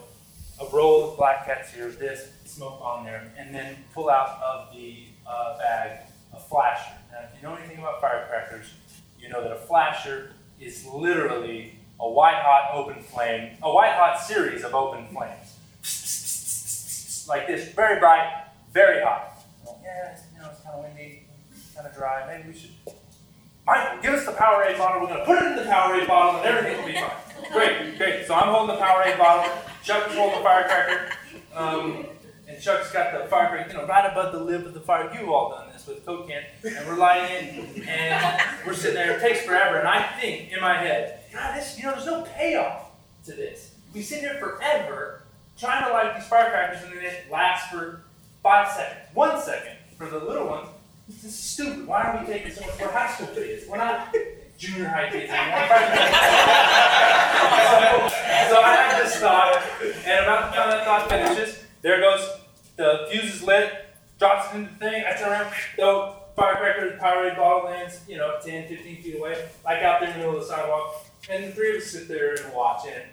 a 0.59 0.75
roll 0.75 1.11
of 1.11 1.17
black 1.17 1.45
cats 1.45 1.71
here, 1.71 1.89
this, 1.89 2.29
smoke 2.45 2.79
on 2.81 3.03
there, 3.03 3.31
and 3.37 3.53
then 3.53 3.77
pull 3.93 4.09
out 4.09 4.41
of 4.41 4.73
the 4.73 5.05
uh, 5.27 5.57
bag 5.57 5.99
a 6.33 6.39
flasher. 6.39 6.93
Now, 7.11 7.19
if 7.19 7.29
you 7.35 7.47
know 7.47 7.55
anything 7.55 7.77
about 7.77 8.01
firecrackers, 8.01 8.73
you 9.19 9.29
know 9.29 9.41
that 9.43 9.51
a 9.51 9.57
flasher 9.57 10.31
is 10.59 10.85
literally 10.85 11.79
a 11.99 12.09
white 12.09 12.41
hot 12.41 12.71
open 12.73 13.03
flame, 13.03 13.57
a 13.61 13.71
white 13.71 13.93
hot 13.93 14.19
series 14.19 14.63
of 14.63 14.73
open 14.73 15.07
flames. 15.07 15.57
Like 17.27 17.47
this, 17.47 17.69
very 17.73 17.99
bright, 17.99 18.47
very 18.73 19.03
hot. 19.03 19.43
Yeah, 19.81 20.17
you 20.33 20.41
know, 20.41 20.49
it's 20.51 20.61
kind 20.61 20.75
of 20.75 20.83
windy, 20.83 21.23
kind 21.75 21.87
of 21.87 21.95
dry. 21.95 22.25
Maybe 22.27 22.49
we 22.49 22.59
should. 22.59 22.71
Michael, 23.65 24.01
give 24.01 24.13
us 24.13 24.25
the 24.25 24.33
Powerade 24.33 24.77
bottle. 24.77 25.01
We're 25.01 25.07
going 25.07 25.19
to 25.19 25.25
put 25.25 25.37
it 25.37 25.45
in 25.45 25.55
the 25.55 25.63
Powerade 25.63 26.07
bottle 26.07 26.41
and 26.41 26.45
everything 26.45 26.79
will 26.79 26.87
be 26.87 26.93
fine. 26.93 27.51
Great, 27.51 27.97
great. 27.97 28.25
So 28.27 28.35
I'm 28.35 28.53
holding 28.53 28.75
the 28.75 28.81
Powerade 28.81 29.17
bottle. 29.17 29.51
Chuck 29.83 30.09
is 30.09 30.17
holding 30.17 30.39
the 30.39 30.43
firecracker. 30.43 31.13
Um, 31.55 32.05
and 32.47 32.61
Chuck's 32.61 32.91
got 32.91 33.13
the 33.13 33.29
firecracker, 33.29 33.71
you 33.71 33.77
know, 33.77 33.87
right 33.87 34.11
above 34.11 34.33
the 34.33 34.39
lip 34.39 34.65
of 34.65 34.73
the 34.73 34.81
fire. 34.81 35.09
You've 35.17 35.29
all 35.29 35.51
done 35.51 35.71
this 35.71 35.87
with 35.87 36.05
Coke 36.05 36.27
can. 36.27 36.43
And 36.63 36.87
we're 36.87 36.97
lighting 36.97 37.59
it, 37.77 37.87
and 37.87 38.67
we're 38.67 38.73
sitting 38.73 38.95
there. 38.95 39.17
It 39.17 39.21
takes 39.21 39.45
forever. 39.45 39.79
And 39.79 39.87
I 39.87 40.03
think 40.19 40.51
in 40.51 40.59
my 40.59 40.77
head, 40.77 41.21
God, 41.31 41.55
this, 41.57 41.77
you 41.77 41.85
know, 41.85 41.91
there's 41.91 42.05
no 42.05 42.23
payoff 42.23 42.91
to 43.25 43.31
this. 43.31 43.71
We 43.93 44.01
sit 44.01 44.19
here 44.19 44.35
forever 44.39 45.23
trying 45.57 45.85
to 45.85 45.93
light 45.93 46.15
these 46.15 46.27
firecrackers, 46.27 46.83
and 46.83 46.91
then 46.97 47.05
it 47.05 47.31
lasts 47.31 47.71
for 47.71 48.01
five 48.41 48.69
seconds, 48.71 49.07
one 49.13 49.39
second 49.41 49.77
for 49.97 50.09
the 50.09 50.19
little 50.19 50.47
ones. 50.47 50.67
This 51.07 51.23
is 51.25 51.35
stupid. 51.37 51.85
Why 51.85 52.03
are 52.03 52.21
we 52.21 52.27
taking 52.31 52.51
so 52.51 52.61
much? 52.61 52.79
We're 52.79 52.91
high 52.91 53.13
school 53.13 53.27
kids. 53.27 53.67
We're 53.67 53.77
not 53.77 54.15
junior 54.57 54.87
high 54.87 55.09
kids 55.09 55.31
anymore. 55.31 55.67
so, 57.69 58.55
so 58.55 58.61
I 58.61 58.75
have 58.75 59.03
this 59.03 59.15
thought, 59.17 59.61
and 60.05 60.25
about 60.25 60.51
the 60.51 60.57
time 60.57 60.69
that 60.69 60.85
thought 60.85 61.09
finishes, 61.09 61.63
there 61.81 61.99
goes 61.99 62.39
the 62.75 63.07
fuse 63.11 63.35
is 63.35 63.43
lit, 63.43 63.85
drops 64.17 64.53
it 64.53 64.57
into 64.57 64.71
the 64.71 64.79
thing. 64.79 65.03
I 65.05 65.13
turn 65.17 65.29
around, 65.29 65.53
the 65.77 66.13
firecracker, 66.35 66.91
the 66.91 66.97
Powerade 66.97 67.35
bottle 67.35 67.69
lands, 67.69 67.99
you 68.07 68.17
know, 68.17 68.39
10, 68.43 68.67
15 68.67 69.03
feet 69.03 69.15
away, 69.15 69.49
like 69.63 69.83
out 69.83 69.99
there 69.99 70.09
in 70.09 70.15
the 70.15 70.19
middle 70.19 70.37
of 70.37 70.47
the 70.47 70.47
sidewalk. 70.47 71.05
And 71.29 71.43
the 71.45 71.51
three 71.51 71.75
of 71.75 71.81
us 71.81 71.91
sit 71.91 72.07
there 72.07 72.33
and 72.33 72.53
watch. 72.53 72.87
And 72.87 73.03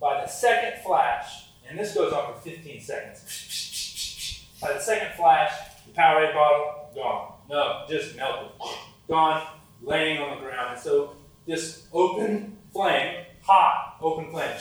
by 0.00 0.20
the 0.20 0.28
second 0.28 0.82
flash, 0.82 1.48
and 1.68 1.78
this 1.78 1.94
goes 1.94 2.12
on 2.12 2.32
for 2.34 2.40
15 2.40 2.80
seconds, 2.80 3.24
by 4.60 4.72
the 4.72 4.80
second 4.80 5.16
flash, 5.16 5.52
the 5.86 5.92
Powerade 5.92 6.34
bottle, 6.34 6.90
gone. 6.94 7.32
No, 7.48 7.84
just 7.88 8.16
melted. 8.16 8.50
Gone, 9.08 9.42
laying 9.82 10.20
on 10.20 10.36
the 10.36 10.44
ground. 10.44 10.74
And 10.74 10.80
so 10.80 11.16
this 11.46 11.86
open 11.92 12.56
flame, 12.72 13.24
hot 13.42 13.96
open 14.02 14.30
flame, 14.30 14.54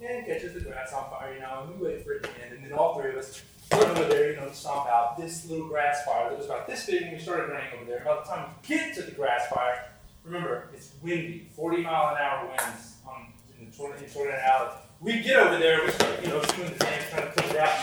and 0.00 0.24
catches 0.24 0.54
the 0.54 0.60
grass 0.60 0.92
on 0.92 1.10
fire, 1.10 1.34
you 1.34 1.40
know, 1.40 1.64
and 1.66 1.80
we 1.80 1.88
wait 1.88 2.04
for 2.04 2.12
it 2.12 2.22
to 2.22 2.28
end. 2.44 2.54
And 2.54 2.64
then 2.64 2.72
all 2.72 3.00
three 3.00 3.10
of 3.10 3.16
us 3.16 3.42
run 3.72 3.82
over 3.90 4.04
there, 4.04 4.30
you 4.30 4.36
know, 4.36 4.48
to 4.48 4.54
stomp 4.54 4.88
out 4.88 5.18
this 5.18 5.48
little 5.50 5.66
grass 5.66 6.04
fire 6.04 6.30
that 6.30 6.38
was 6.38 6.46
about 6.46 6.68
this 6.68 6.86
big 6.86 7.02
when 7.02 7.14
we 7.14 7.18
started 7.18 7.50
running 7.50 7.66
over 7.74 7.84
there. 7.84 8.02
By 8.04 8.16
the 8.16 8.22
time 8.22 8.50
we 8.62 8.68
get 8.68 8.94
to 8.94 9.02
the 9.02 9.10
grass 9.10 9.48
fire, 9.48 9.88
remember, 10.22 10.68
it's 10.72 10.92
windy, 11.02 11.50
40 11.56 11.82
mile 11.82 12.14
an 12.14 12.22
hour 12.22 12.46
winds 12.46 12.94
on, 13.06 13.32
in 13.58 13.70
the 13.70 13.76
Tornado, 13.76 14.38
Alley. 14.40 14.70
We 15.00 15.20
get 15.20 15.36
over 15.36 15.58
there, 15.58 15.84
we 15.84 15.90
start, 15.90 16.22
you 16.22 16.28
know, 16.28 16.42
doing 16.42 16.68
the 16.68 16.74
thing, 16.74 17.00
trying 17.10 17.22
to 17.22 17.32
put 17.32 17.44
it 17.46 17.56
out. 17.56 17.78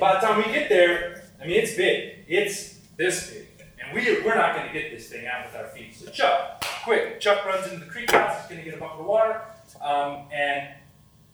By 0.00 0.14
the 0.14 0.20
time 0.20 0.38
we 0.38 0.44
get 0.52 0.68
there, 0.68 1.24
I 1.40 1.46
mean, 1.46 1.60
it's 1.60 1.74
big. 1.74 2.24
It's 2.28 2.71
this 2.96 3.30
big. 3.30 3.48
And 3.84 3.94
we, 3.94 4.22
we're 4.22 4.36
not 4.36 4.54
going 4.54 4.66
to 4.68 4.72
get 4.72 4.90
this 4.90 5.08
thing 5.08 5.26
out 5.26 5.46
with 5.46 5.60
our 5.60 5.66
feet. 5.68 5.94
So 5.94 6.10
Chuck, 6.10 6.64
quick, 6.84 7.20
Chuck 7.20 7.44
runs 7.44 7.66
into 7.66 7.84
the 7.84 7.90
creek 7.90 8.10
house, 8.10 8.40
he's 8.40 8.50
going 8.50 8.64
to 8.64 8.70
get 8.70 8.78
a 8.78 8.80
bucket 8.80 9.00
of 9.00 9.06
water, 9.06 9.40
um, 9.80 10.28
and 10.32 10.68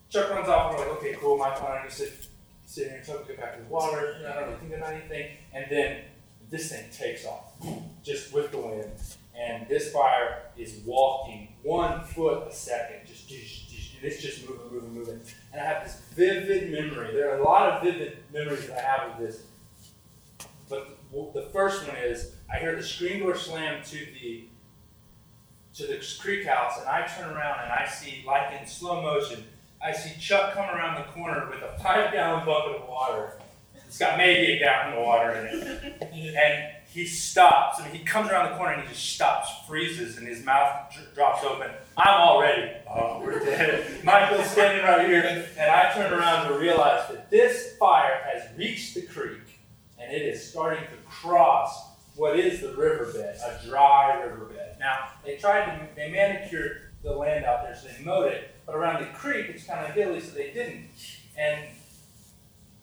Chuck 0.08 0.30
runs 0.30 0.48
off, 0.48 0.70
and 0.70 0.80
we're 0.80 0.88
like, 0.88 0.98
okay, 0.98 1.16
cool, 1.20 1.34
and 1.34 1.42
I 1.42 1.84
just 1.84 1.98
sit, 1.98 2.26
sit 2.64 2.88
here 2.88 2.96
and 2.96 3.06
Chuck 3.06 3.26
get 3.26 3.38
back 3.38 3.56
to 3.56 3.62
the 3.62 3.68
water, 3.68 4.16
you 4.18 4.24
know, 4.24 4.30
I 4.30 4.34
don't 4.40 4.48
really 4.48 4.60
think 4.60 4.74
about 4.74 4.94
anything. 4.94 5.30
And 5.52 5.66
then 5.70 6.00
this 6.50 6.70
thing 6.70 6.84
takes 6.90 7.26
off, 7.26 7.52
just 8.02 8.32
with 8.32 8.50
the 8.50 8.58
wind. 8.58 8.90
And 9.38 9.68
this 9.68 9.92
fire 9.92 10.42
is 10.56 10.80
walking 10.84 11.54
one 11.62 12.02
foot 12.02 12.48
a 12.48 12.52
second, 12.52 13.06
just, 13.06 13.28
just, 13.28 13.70
just 13.70 13.78
and 14.00 14.12
it's 14.12 14.22
just 14.22 14.48
moving, 14.48 14.72
moving, 14.72 14.94
moving. 14.94 15.20
And 15.52 15.60
I 15.60 15.64
have 15.64 15.84
this 15.84 16.00
vivid 16.14 16.70
memory. 16.70 17.12
There 17.12 17.32
are 17.32 17.38
a 17.38 17.42
lot 17.42 17.68
of 17.68 17.82
vivid 17.82 18.18
memories 18.32 18.66
that 18.68 18.78
I 18.78 18.80
have 18.80 19.10
of 19.10 19.18
this. 19.20 19.42
But 20.68 20.98
the 21.34 21.48
first 21.52 21.86
one 21.86 21.96
is 21.96 22.32
I 22.52 22.58
hear 22.58 22.76
the 22.76 22.82
screen 22.82 23.20
door 23.20 23.36
slam 23.36 23.82
to 23.84 23.96
the 23.96 24.44
to 25.74 25.86
the 25.86 26.04
creek 26.20 26.44
house, 26.46 26.78
and 26.80 26.88
I 26.88 27.06
turn 27.06 27.30
around 27.30 27.60
and 27.62 27.72
I 27.72 27.86
see, 27.86 28.24
like 28.26 28.60
in 28.60 28.66
slow 28.66 29.00
motion, 29.00 29.44
I 29.82 29.92
see 29.92 30.18
Chuck 30.18 30.52
come 30.54 30.64
around 30.64 30.96
the 30.96 31.12
corner 31.12 31.48
with 31.48 31.62
a 31.62 31.78
five 31.80 32.12
gallon 32.12 32.44
bucket 32.44 32.82
of 32.82 32.88
water. 32.88 33.34
It's 33.86 33.98
got 33.98 34.18
maybe 34.18 34.54
a 34.54 34.58
gallon 34.58 34.98
of 34.98 35.06
water 35.06 35.32
in 35.36 35.46
it. 35.46 35.94
And 36.36 36.72
he 36.90 37.06
stops. 37.06 37.80
I 37.80 37.84
mean, 37.84 37.94
he 37.94 38.04
comes 38.04 38.30
around 38.30 38.50
the 38.50 38.56
corner 38.56 38.72
and 38.72 38.82
he 38.82 38.88
just 38.88 39.14
stops, 39.14 39.50
freezes, 39.66 40.16
and 40.16 40.26
his 40.26 40.44
mouth 40.44 40.92
dr- 40.92 41.14
drops 41.14 41.44
open. 41.44 41.70
I'm 41.96 42.20
already, 42.20 42.72
oh, 42.90 43.20
we're 43.20 43.38
dead. 43.38 43.86
Michael's 44.04 44.50
standing 44.50 44.84
right 44.84 45.06
here, 45.06 45.22
and 45.58 45.70
I 45.70 45.92
turn 45.92 46.12
around 46.12 46.48
to 46.48 46.58
realize 46.58 47.08
that 47.08 47.30
this 47.30 47.76
fire 47.76 48.20
has 48.24 48.56
reached 48.56 48.94
the 48.94 49.02
creek 49.02 49.47
and 50.08 50.16
it 50.16 50.22
is 50.22 50.50
starting 50.50 50.84
to 50.84 50.96
cross 51.06 51.86
what 52.16 52.38
is 52.38 52.60
the 52.60 52.68
riverbed, 52.68 53.36
a 53.44 53.66
dry 53.66 54.20
riverbed. 54.22 54.76
Now, 54.80 55.10
they 55.24 55.36
tried 55.36 55.66
to, 55.66 55.88
they 55.94 56.10
manicured 56.10 56.92
the 57.02 57.12
land 57.12 57.44
out 57.44 57.62
there, 57.62 57.76
so 57.76 57.88
they 57.88 58.04
mowed 58.04 58.32
it, 58.32 58.54
but 58.66 58.74
around 58.74 59.02
the 59.02 59.12
creek, 59.12 59.46
it's 59.50 59.64
kind 59.64 59.86
of 59.86 59.92
hilly, 59.92 60.20
so 60.20 60.34
they 60.34 60.50
didn't. 60.50 60.88
And 61.36 61.68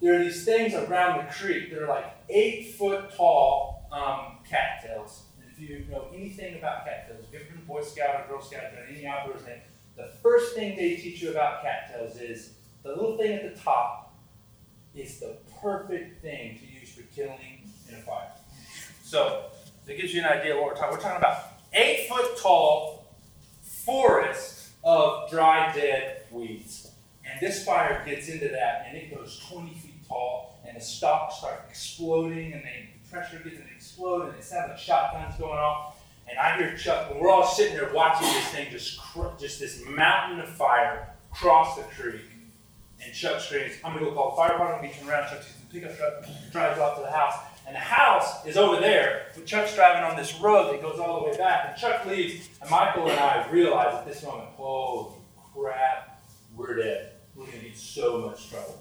there 0.01 0.19
are 0.19 0.23
these 0.23 0.45
things 0.45 0.73
around 0.73 1.25
the 1.25 1.33
creek 1.33 1.71
that 1.71 1.81
are 1.81 1.87
like 1.87 2.15
eight 2.29 2.75
foot 2.75 3.13
tall 3.15 3.89
um, 3.91 4.37
cattails. 4.47 5.23
And 5.41 5.49
if 5.51 5.59
you 5.59 5.83
know 5.91 6.07
anything 6.13 6.57
about 6.59 6.85
cattails, 6.85 7.25
if 7.27 7.33
you've 7.33 7.49
been 7.49 7.57
a 7.57 7.61
Boy 7.61 7.81
Scout 7.81 8.25
or 8.25 8.27
Girl 8.29 8.41
Scout, 8.41 8.63
or 8.63 8.85
any 8.89 9.05
outdoors 9.05 9.41
thing, 9.41 9.59
the 9.97 10.11
first 10.21 10.55
thing 10.55 10.77
they 10.77 10.95
teach 10.95 11.21
you 11.21 11.31
about 11.31 11.61
cattails 11.61 12.17
is 12.17 12.51
the 12.83 12.89
little 12.89 13.17
thing 13.17 13.33
at 13.33 13.55
the 13.55 13.59
top 13.59 14.15
is 14.93 15.19
the 15.19 15.37
perfect 15.61 16.21
thing 16.21 16.57
to 16.59 16.74
for 16.95 17.03
killing 17.13 17.69
in 17.89 17.95
a 17.95 18.01
fire. 18.01 18.31
So, 19.03 19.45
that 19.85 19.97
gives 19.97 20.13
you 20.13 20.21
an 20.21 20.27
idea 20.27 20.55
of 20.55 20.61
what 20.61 20.71
we're 20.71 20.75
talking. 20.75 20.97
We're 20.97 21.03
talking 21.03 21.17
about 21.17 21.43
eight 21.73 22.07
foot 22.09 22.37
tall 22.37 23.05
forest 23.61 24.69
of 24.83 25.29
dry, 25.29 25.71
dead 25.73 26.23
weeds. 26.31 26.91
And 27.29 27.39
this 27.39 27.65
fire 27.65 28.03
gets 28.05 28.29
into 28.29 28.47
that, 28.49 28.85
and 28.87 28.97
it 28.97 29.13
goes 29.13 29.43
20 29.49 29.73
feet 29.75 30.07
tall, 30.07 30.59
and 30.67 30.77
the 30.77 30.81
stalks 30.81 31.37
start 31.37 31.65
exploding, 31.69 32.53
and 32.53 32.63
they, 32.63 32.89
the 33.03 33.09
pressure 33.09 33.39
gets 33.43 33.57
to 33.57 33.63
explode, 33.75 34.29
and 34.29 34.35
it 34.35 34.43
sounds 34.43 34.69
like 34.69 34.77
shotguns 34.77 35.35
going 35.37 35.57
off. 35.57 35.97
And 36.27 36.37
I 36.39 36.57
hear 36.57 36.75
Chuck, 36.75 37.11
and 37.11 37.19
we're 37.19 37.29
all 37.29 37.45
sitting 37.45 37.75
there 37.75 37.91
watching 37.93 38.27
this 38.27 38.47
thing 38.47 38.71
just, 38.71 38.99
cr- 38.99 39.37
just 39.39 39.59
this 39.59 39.83
mountain 39.87 40.39
of 40.39 40.49
fire 40.49 41.09
cross 41.31 41.75
the 41.75 41.83
creek. 41.83 42.21
And 43.03 43.13
Chuck 43.13 43.39
screams, 43.39 43.73
I'm 43.83 43.97
to 43.97 44.05
go 44.05 44.11
call 44.13 44.31
the 44.31 44.37
fire 44.37 44.51
department. 44.51 44.81
We 44.81 44.99
turn 44.99 45.09
around, 45.09 45.29
Chuck 45.29 45.41
the 45.41 45.64
pickup 45.75 45.97
truck, 45.97 46.25
drives 46.51 46.79
off 46.79 46.95
to 46.97 47.01
the 47.01 47.11
house. 47.11 47.35
And 47.67 47.75
the 47.75 47.79
house 47.79 48.45
is 48.45 48.57
over 48.57 48.79
there, 48.79 49.27
but 49.33 49.45
Chuck's 49.45 49.73
driving 49.73 50.03
on 50.03 50.15
this 50.15 50.39
road 50.39 50.71
that 50.71 50.81
goes 50.83 50.99
all 50.99 51.21
the 51.21 51.31
way 51.31 51.37
back. 51.37 51.69
And 51.69 51.77
Chuck 51.77 52.05
leaves, 52.05 52.47
and 52.61 52.69
Michael 52.69 53.09
and 53.09 53.19
I 53.19 53.47
realize 53.49 53.95
at 53.95 54.05
this 54.05 54.23
moment, 54.23 54.49
holy 54.49 55.15
crap, 55.53 56.21
we're 56.55 56.75
dead. 56.75 57.13
We're 57.35 57.47
going 57.47 57.59
to 57.61 57.67
in 57.67 57.75
so 57.75 58.19
much 58.19 58.49
trouble. 58.49 58.79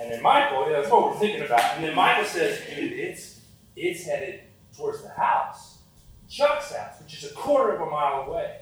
And 0.00 0.10
then 0.10 0.22
Michael, 0.22 0.68
yeah, 0.68 0.80
that's 0.80 0.90
what 0.90 1.06
we're 1.06 1.18
thinking 1.18 1.42
about. 1.42 1.76
And 1.76 1.84
then 1.84 1.94
Michael 1.94 2.24
says, 2.24 2.60
dude, 2.74 2.92
it's, 2.92 3.40
it's 3.76 4.04
headed 4.04 4.40
towards 4.76 5.02
the 5.02 5.10
house, 5.10 5.78
Chuck's 6.28 6.74
house, 6.74 7.00
which 7.00 7.14
is 7.14 7.30
a 7.30 7.34
quarter 7.34 7.74
of 7.74 7.80
a 7.80 7.90
mile 7.90 8.24
away. 8.28 8.58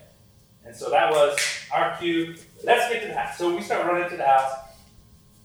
And 0.66 0.74
so 0.74 0.90
that 0.90 1.10
was 1.10 1.38
our 1.72 1.96
cue. 1.96 2.34
Let's 2.64 2.92
get 2.92 3.02
to 3.02 3.08
the 3.08 3.14
house. 3.14 3.38
So 3.38 3.54
we 3.54 3.62
start 3.62 3.86
running 3.86 4.08
to 4.10 4.16
the 4.16 4.26
house. 4.26 4.52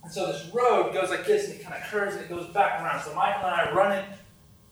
And 0.03 0.11
so 0.11 0.27
this 0.31 0.49
road 0.53 0.93
goes 0.93 1.09
like 1.09 1.25
this, 1.25 1.49
and 1.49 1.59
it 1.59 1.63
kind 1.63 1.75
of 1.75 1.87
curves, 1.89 2.15
and 2.15 2.25
it 2.25 2.29
goes 2.29 2.47
back 2.53 2.81
around. 2.81 3.03
So 3.03 3.13
Michael 3.13 3.45
and 3.45 3.55
I 3.55 3.65
are 3.65 3.75
running 3.75 4.05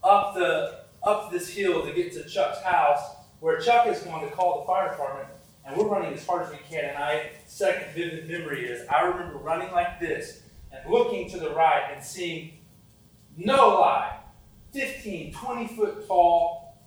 up 0.04 0.34
the 0.36 0.80
up 1.04 1.32
this 1.32 1.50
hill 1.50 1.86
to 1.86 1.94
get 1.94 2.12
to 2.14 2.28
Chuck's 2.28 2.62
house, 2.62 3.02
where 3.40 3.60
Chuck 3.60 3.88
is 3.88 4.00
going 4.00 4.28
to 4.28 4.36
call 4.36 4.60
the 4.60 4.66
fire 4.66 4.90
department, 4.90 5.30
and 5.66 5.78
we're 5.78 5.88
running 5.88 6.14
as 6.14 6.26
hard 6.26 6.46
as 6.46 6.52
we 6.52 6.58
can. 6.70 6.86
And 6.86 6.98
I 6.98 7.32
second 7.46 7.94
vivid 7.94 8.30
memory 8.30 8.66
is 8.66 8.88
I 8.90 9.02
remember 9.02 9.38
running 9.38 9.72
like 9.72 10.00
this 10.00 10.42
and 10.72 10.92
looking 10.92 11.30
to 11.30 11.38
the 11.40 11.52
right 11.52 11.92
and 11.94 12.04
seeing 12.04 12.60
no 13.38 13.80
lie, 13.80 14.18
15, 14.74 15.34
20 15.34 15.68
foot 15.68 16.08
tall 16.08 16.78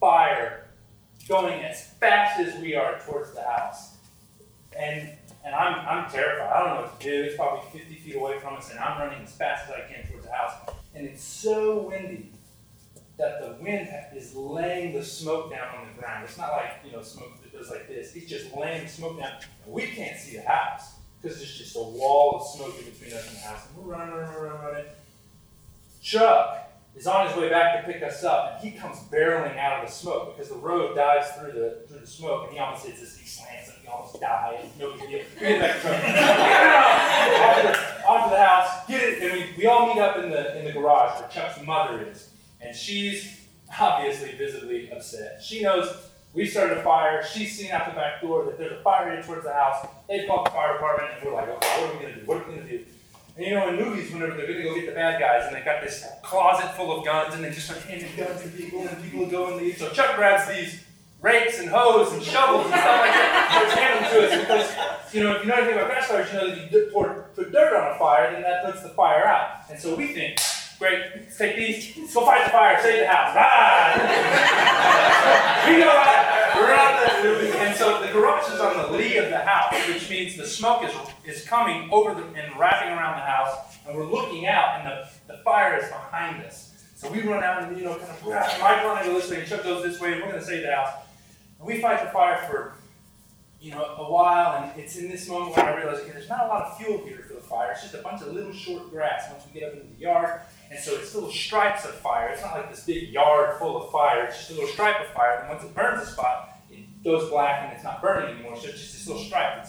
fire 0.00 0.66
going 1.28 1.62
as 1.62 1.86
fast 2.00 2.40
as 2.40 2.60
we 2.60 2.74
are 2.74 2.98
towards 3.06 3.32
the 3.32 3.42
house. 3.42 3.96
And 4.76 5.11
and 5.52 5.60
I'm, 5.60 5.86
I'm 5.86 6.10
terrified. 6.10 6.48
I 6.50 6.60
don't 6.60 6.74
know 6.74 6.80
what 6.82 7.00
to 7.00 7.06
do. 7.06 7.22
It's 7.24 7.36
probably 7.36 7.78
50 7.78 7.94
feet 7.96 8.16
away 8.16 8.38
from 8.38 8.56
us, 8.56 8.70
and 8.70 8.78
I'm 8.78 8.98
running 8.98 9.22
as 9.22 9.32
fast 9.32 9.68
as 9.68 9.74
I 9.74 9.92
can 9.92 10.06
towards 10.08 10.24
the 10.24 10.32
house. 10.32 10.52
And 10.94 11.06
it's 11.06 11.22
so 11.22 11.88
windy 11.88 12.30
that 13.18 13.42
the 13.42 13.62
wind 13.62 13.88
is 14.16 14.34
laying 14.34 14.94
the 14.94 15.04
smoke 15.04 15.50
down 15.50 15.68
on 15.76 15.88
the 15.88 16.00
ground. 16.00 16.24
It's 16.24 16.38
not 16.38 16.52
like, 16.52 16.76
you 16.84 16.92
know, 16.92 17.02
smoke 17.02 17.42
that 17.42 17.52
goes 17.52 17.70
like 17.70 17.86
this. 17.86 18.16
It's 18.16 18.26
just 18.26 18.56
laying 18.56 18.84
the 18.84 18.88
smoke 18.88 19.18
down. 19.18 19.32
And 19.64 19.74
we 19.74 19.86
can't 19.88 20.18
see 20.18 20.36
the 20.36 20.42
house 20.42 20.94
because 21.20 21.36
there's 21.36 21.56
just 21.56 21.76
a 21.76 21.82
wall 21.82 22.36
of 22.36 22.46
smoke 22.46 22.74
in 22.78 22.90
between 22.90 23.12
us 23.12 23.28
and 23.28 23.36
the 23.36 23.40
house. 23.40 23.66
And 23.68 23.84
we're 23.84 23.92
running, 23.92 24.14
running, 24.14 24.34
running, 24.34 24.62
running. 24.62 24.84
Chuck 26.00 26.71
is 26.94 27.06
on 27.06 27.26
his 27.26 27.34
way 27.36 27.48
back 27.48 27.84
to 27.84 27.92
pick 27.92 28.02
us 28.02 28.22
up, 28.22 28.52
and 28.52 28.60
he 28.68 28.78
comes 28.78 28.98
barreling 29.10 29.58
out 29.58 29.82
of 29.82 29.88
the 29.88 29.94
smoke 29.94 30.36
because 30.36 30.50
the 30.50 30.58
road 30.58 30.94
dives 30.94 31.28
through 31.30 31.52
the 31.52 31.78
through 31.88 32.00
the 32.00 32.06
smoke, 32.06 32.44
and 32.44 32.52
he 32.52 32.58
almost 32.58 32.84
hits 32.86 33.02
us. 33.02 33.16
He 33.16 33.26
slams 33.26 33.68
and 33.68 33.78
he 33.82 33.88
almost 33.88 34.20
dies. 34.20 34.66
No 34.78 34.92
big 34.92 35.00
deal. 35.00 35.20
We 35.40 35.46
get 35.46 35.60
back 35.60 35.82
to 35.82 35.88
onto, 38.08 38.30
the 38.30 38.44
house. 38.44 38.86
Get 38.86 39.02
it, 39.02 39.22
and 39.22 39.32
we, 39.32 39.54
we 39.56 39.66
all 39.66 39.92
meet 39.92 40.00
up 40.00 40.18
in 40.18 40.30
the 40.30 40.58
in 40.58 40.66
the 40.66 40.72
garage 40.72 41.20
where 41.20 41.28
Chuck's 41.30 41.60
mother 41.64 42.06
is, 42.06 42.28
and 42.60 42.76
she's 42.76 43.40
obviously 43.80 44.32
visibly 44.32 44.90
upset. 44.90 45.40
She 45.42 45.62
knows 45.62 46.10
we 46.34 46.46
started 46.46 46.78
a 46.78 46.82
fire. 46.82 47.24
She's 47.24 47.56
seen 47.56 47.70
out 47.70 47.86
the 47.86 47.94
back 47.94 48.20
door 48.20 48.44
that 48.44 48.58
there's 48.58 48.72
a 48.72 48.82
fire 48.82 49.08
headed 49.08 49.24
towards 49.24 49.44
the 49.44 49.52
house. 49.52 49.86
They 50.08 50.26
called 50.26 50.46
the 50.46 50.50
fire 50.50 50.74
department, 50.74 51.12
and 51.14 51.26
we're 51.26 51.34
like, 51.34 51.48
okay, 51.48 51.80
what 51.80 51.90
are 51.90 51.94
we 51.94 52.02
gonna 52.02 52.16
do? 52.16 52.26
What 52.26 52.36
are 52.38 52.48
we 52.48 52.56
gonna 52.56 52.68
do? 52.68 52.84
And 53.36 53.46
you 53.46 53.54
know, 53.54 53.68
in 53.68 53.76
movies, 53.76 54.12
whenever 54.12 54.36
they're 54.36 54.46
gonna 54.46 54.62
go 54.62 54.74
get 54.74 54.86
the 54.86 54.92
bad 54.92 55.18
guys, 55.18 55.46
and 55.46 55.56
they've 55.56 55.64
got 55.64 55.82
this 55.82 56.04
closet 56.22 56.74
full 56.76 56.98
of 56.98 57.04
guns, 57.04 57.34
and 57.34 57.42
they 57.42 57.50
just 57.50 57.66
start 57.66 57.80
handing 57.82 58.14
guns 58.16 58.42
to 58.42 58.48
people, 58.48 58.86
and 58.86 59.02
people 59.02 59.26
go 59.26 59.48
and 59.48 59.56
leave. 59.56 59.78
So 59.78 59.88
Chuck 59.88 60.16
grabs 60.16 60.48
these 60.48 60.84
rakes 61.22 61.58
and 61.60 61.68
hoes 61.70 62.12
and 62.12 62.22
shovels 62.22 62.66
and 62.66 62.74
stuff 62.74 63.00
like 63.00 63.14
that, 63.14 63.62
and 63.62 63.70
handing 63.78 64.02
them 64.02 64.12
to 64.12 64.18
us 64.26 64.34
because, 64.40 65.14
you 65.14 65.22
know, 65.22 65.36
if 65.36 65.42
you 65.42 65.48
know 65.48 65.56
anything 65.56 65.74
about 65.74 65.88
grass 65.88 66.08
fires, 66.08 66.28
you 66.32 66.38
know 66.38 66.50
that 66.50 66.72
you 66.72 66.90
pour, 66.92 67.30
put 67.34 67.52
dirt 67.52 67.74
on 67.74 67.94
a 67.94 67.98
fire, 67.98 68.32
then 68.32 68.42
that 68.42 68.64
puts 68.64 68.82
the 68.82 68.90
fire 68.90 69.24
out. 69.24 69.62
And 69.70 69.78
so 69.78 69.94
we 69.94 70.08
think, 70.12 70.38
great, 70.78 71.00
let's 71.14 71.38
take 71.38 71.56
these, 71.56 71.96
let's 71.96 72.12
go 72.12 72.26
fight 72.26 72.44
the 72.44 72.50
fire, 72.50 72.76
save 72.82 73.00
the 73.00 73.06
house. 73.06 73.36
Ah! 73.38 73.94
we 75.70 75.78
go 75.78 75.88
out, 75.88 76.56
we're 76.58 76.74
out 76.74 77.22
the, 77.22 77.58
and 77.60 77.76
so 77.76 78.01
garage 78.12 78.52
is 78.52 78.60
on 78.60 78.76
the 78.76 78.96
lee 78.96 79.16
of 79.16 79.30
the 79.30 79.38
house, 79.38 79.74
which 79.88 80.08
means 80.10 80.36
the 80.36 80.46
smoke 80.46 80.84
is, 80.84 80.94
is 81.24 81.44
coming 81.44 81.88
over 81.90 82.14
the, 82.14 82.22
and 82.38 82.58
wrapping 82.58 82.90
around 82.90 83.16
the 83.16 83.24
house, 83.24 83.76
and 83.86 83.96
we're 83.96 84.06
looking 84.06 84.46
out, 84.46 84.80
and 84.80 84.86
the, 84.86 85.34
the 85.34 85.42
fire 85.42 85.78
is 85.78 85.88
behind 85.88 86.44
us. 86.44 86.72
So 86.94 87.10
we 87.10 87.20
run 87.22 87.42
out 87.42 87.64
and, 87.64 87.76
you 87.76 87.84
know, 87.84 87.96
kind 87.96 88.10
of, 88.10 88.24
Mike 88.60 88.84
running 88.84 89.12
this 89.12 89.30
way, 89.30 89.40
and 89.40 89.48
Chuck 89.48 89.64
goes 89.64 89.82
this 89.82 90.00
way, 90.00 90.12
and 90.12 90.22
we're 90.22 90.28
going 90.28 90.40
to 90.40 90.46
save 90.46 90.62
the 90.62 90.72
house. 90.72 90.94
And 91.58 91.66
we 91.66 91.80
fight 91.80 92.04
the 92.04 92.10
fire 92.10 92.38
for, 92.48 92.74
you 93.60 93.72
know, 93.72 93.82
a 93.82 94.12
while, 94.12 94.62
and 94.62 94.80
it's 94.80 94.96
in 94.96 95.10
this 95.10 95.28
moment 95.28 95.56
when 95.56 95.66
I 95.66 95.76
realize, 95.76 95.98
okay, 95.98 96.12
there's 96.12 96.28
not 96.28 96.44
a 96.44 96.48
lot 96.48 96.62
of 96.62 96.76
fuel 96.78 97.04
here 97.04 97.24
for 97.26 97.34
the 97.34 97.40
fire. 97.40 97.72
It's 97.72 97.82
just 97.82 97.94
a 97.94 98.02
bunch 98.02 98.22
of 98.22 98.32
little 98.32 98.52
short 98.52 98.90
grass 98.90 99.24
once 99.30 99.44
we 99.46 99.58
get 99.58 99.68
up 99.68 99.74
into 99.74 99.92
the 99.94 100.00
yard. 100.00 100.42
And 100.70 100.78
so 100.78 100.92
it's 100.94 101.14
little 101.14 101.30
stripes 101.30 101.84
of 101.84 101.94
fire. 101.94 102.28
It's 102.28 102.42
not 102.42 102.52
like 102.54 102.70
this 102.70 102.84
big 102.84 103.08
yard 103.08 103.58
full 103.58 103.82
of 103.82 103.90
fire. 103.90 104.24
It's 104.24 104.38
just 104.38 104.50
a 104.52 104.54
little 104.54 104.68
stripe 104.68 105.00
of 105.00 105.08
fire. 105.08 105.40
And 105.40 105.48
once 105.48 105.64
it 105.64 105.74
burns 105.74 106.02
a 106.02 106.06
spot, 106.06 106.51
goes 107.04 107.28
black 107.30 107.64
and 107.64 107.72
it's 107.72 107.84
not 107.84 108.00
burning 108.00 108.36
anymore. 108.36 108.56
So 108.56 108.68
it's 108.68 108.80
just 108.80 108.92
this 108.92 109.08
little 109.08 109.22
stripe. 109.22 109.66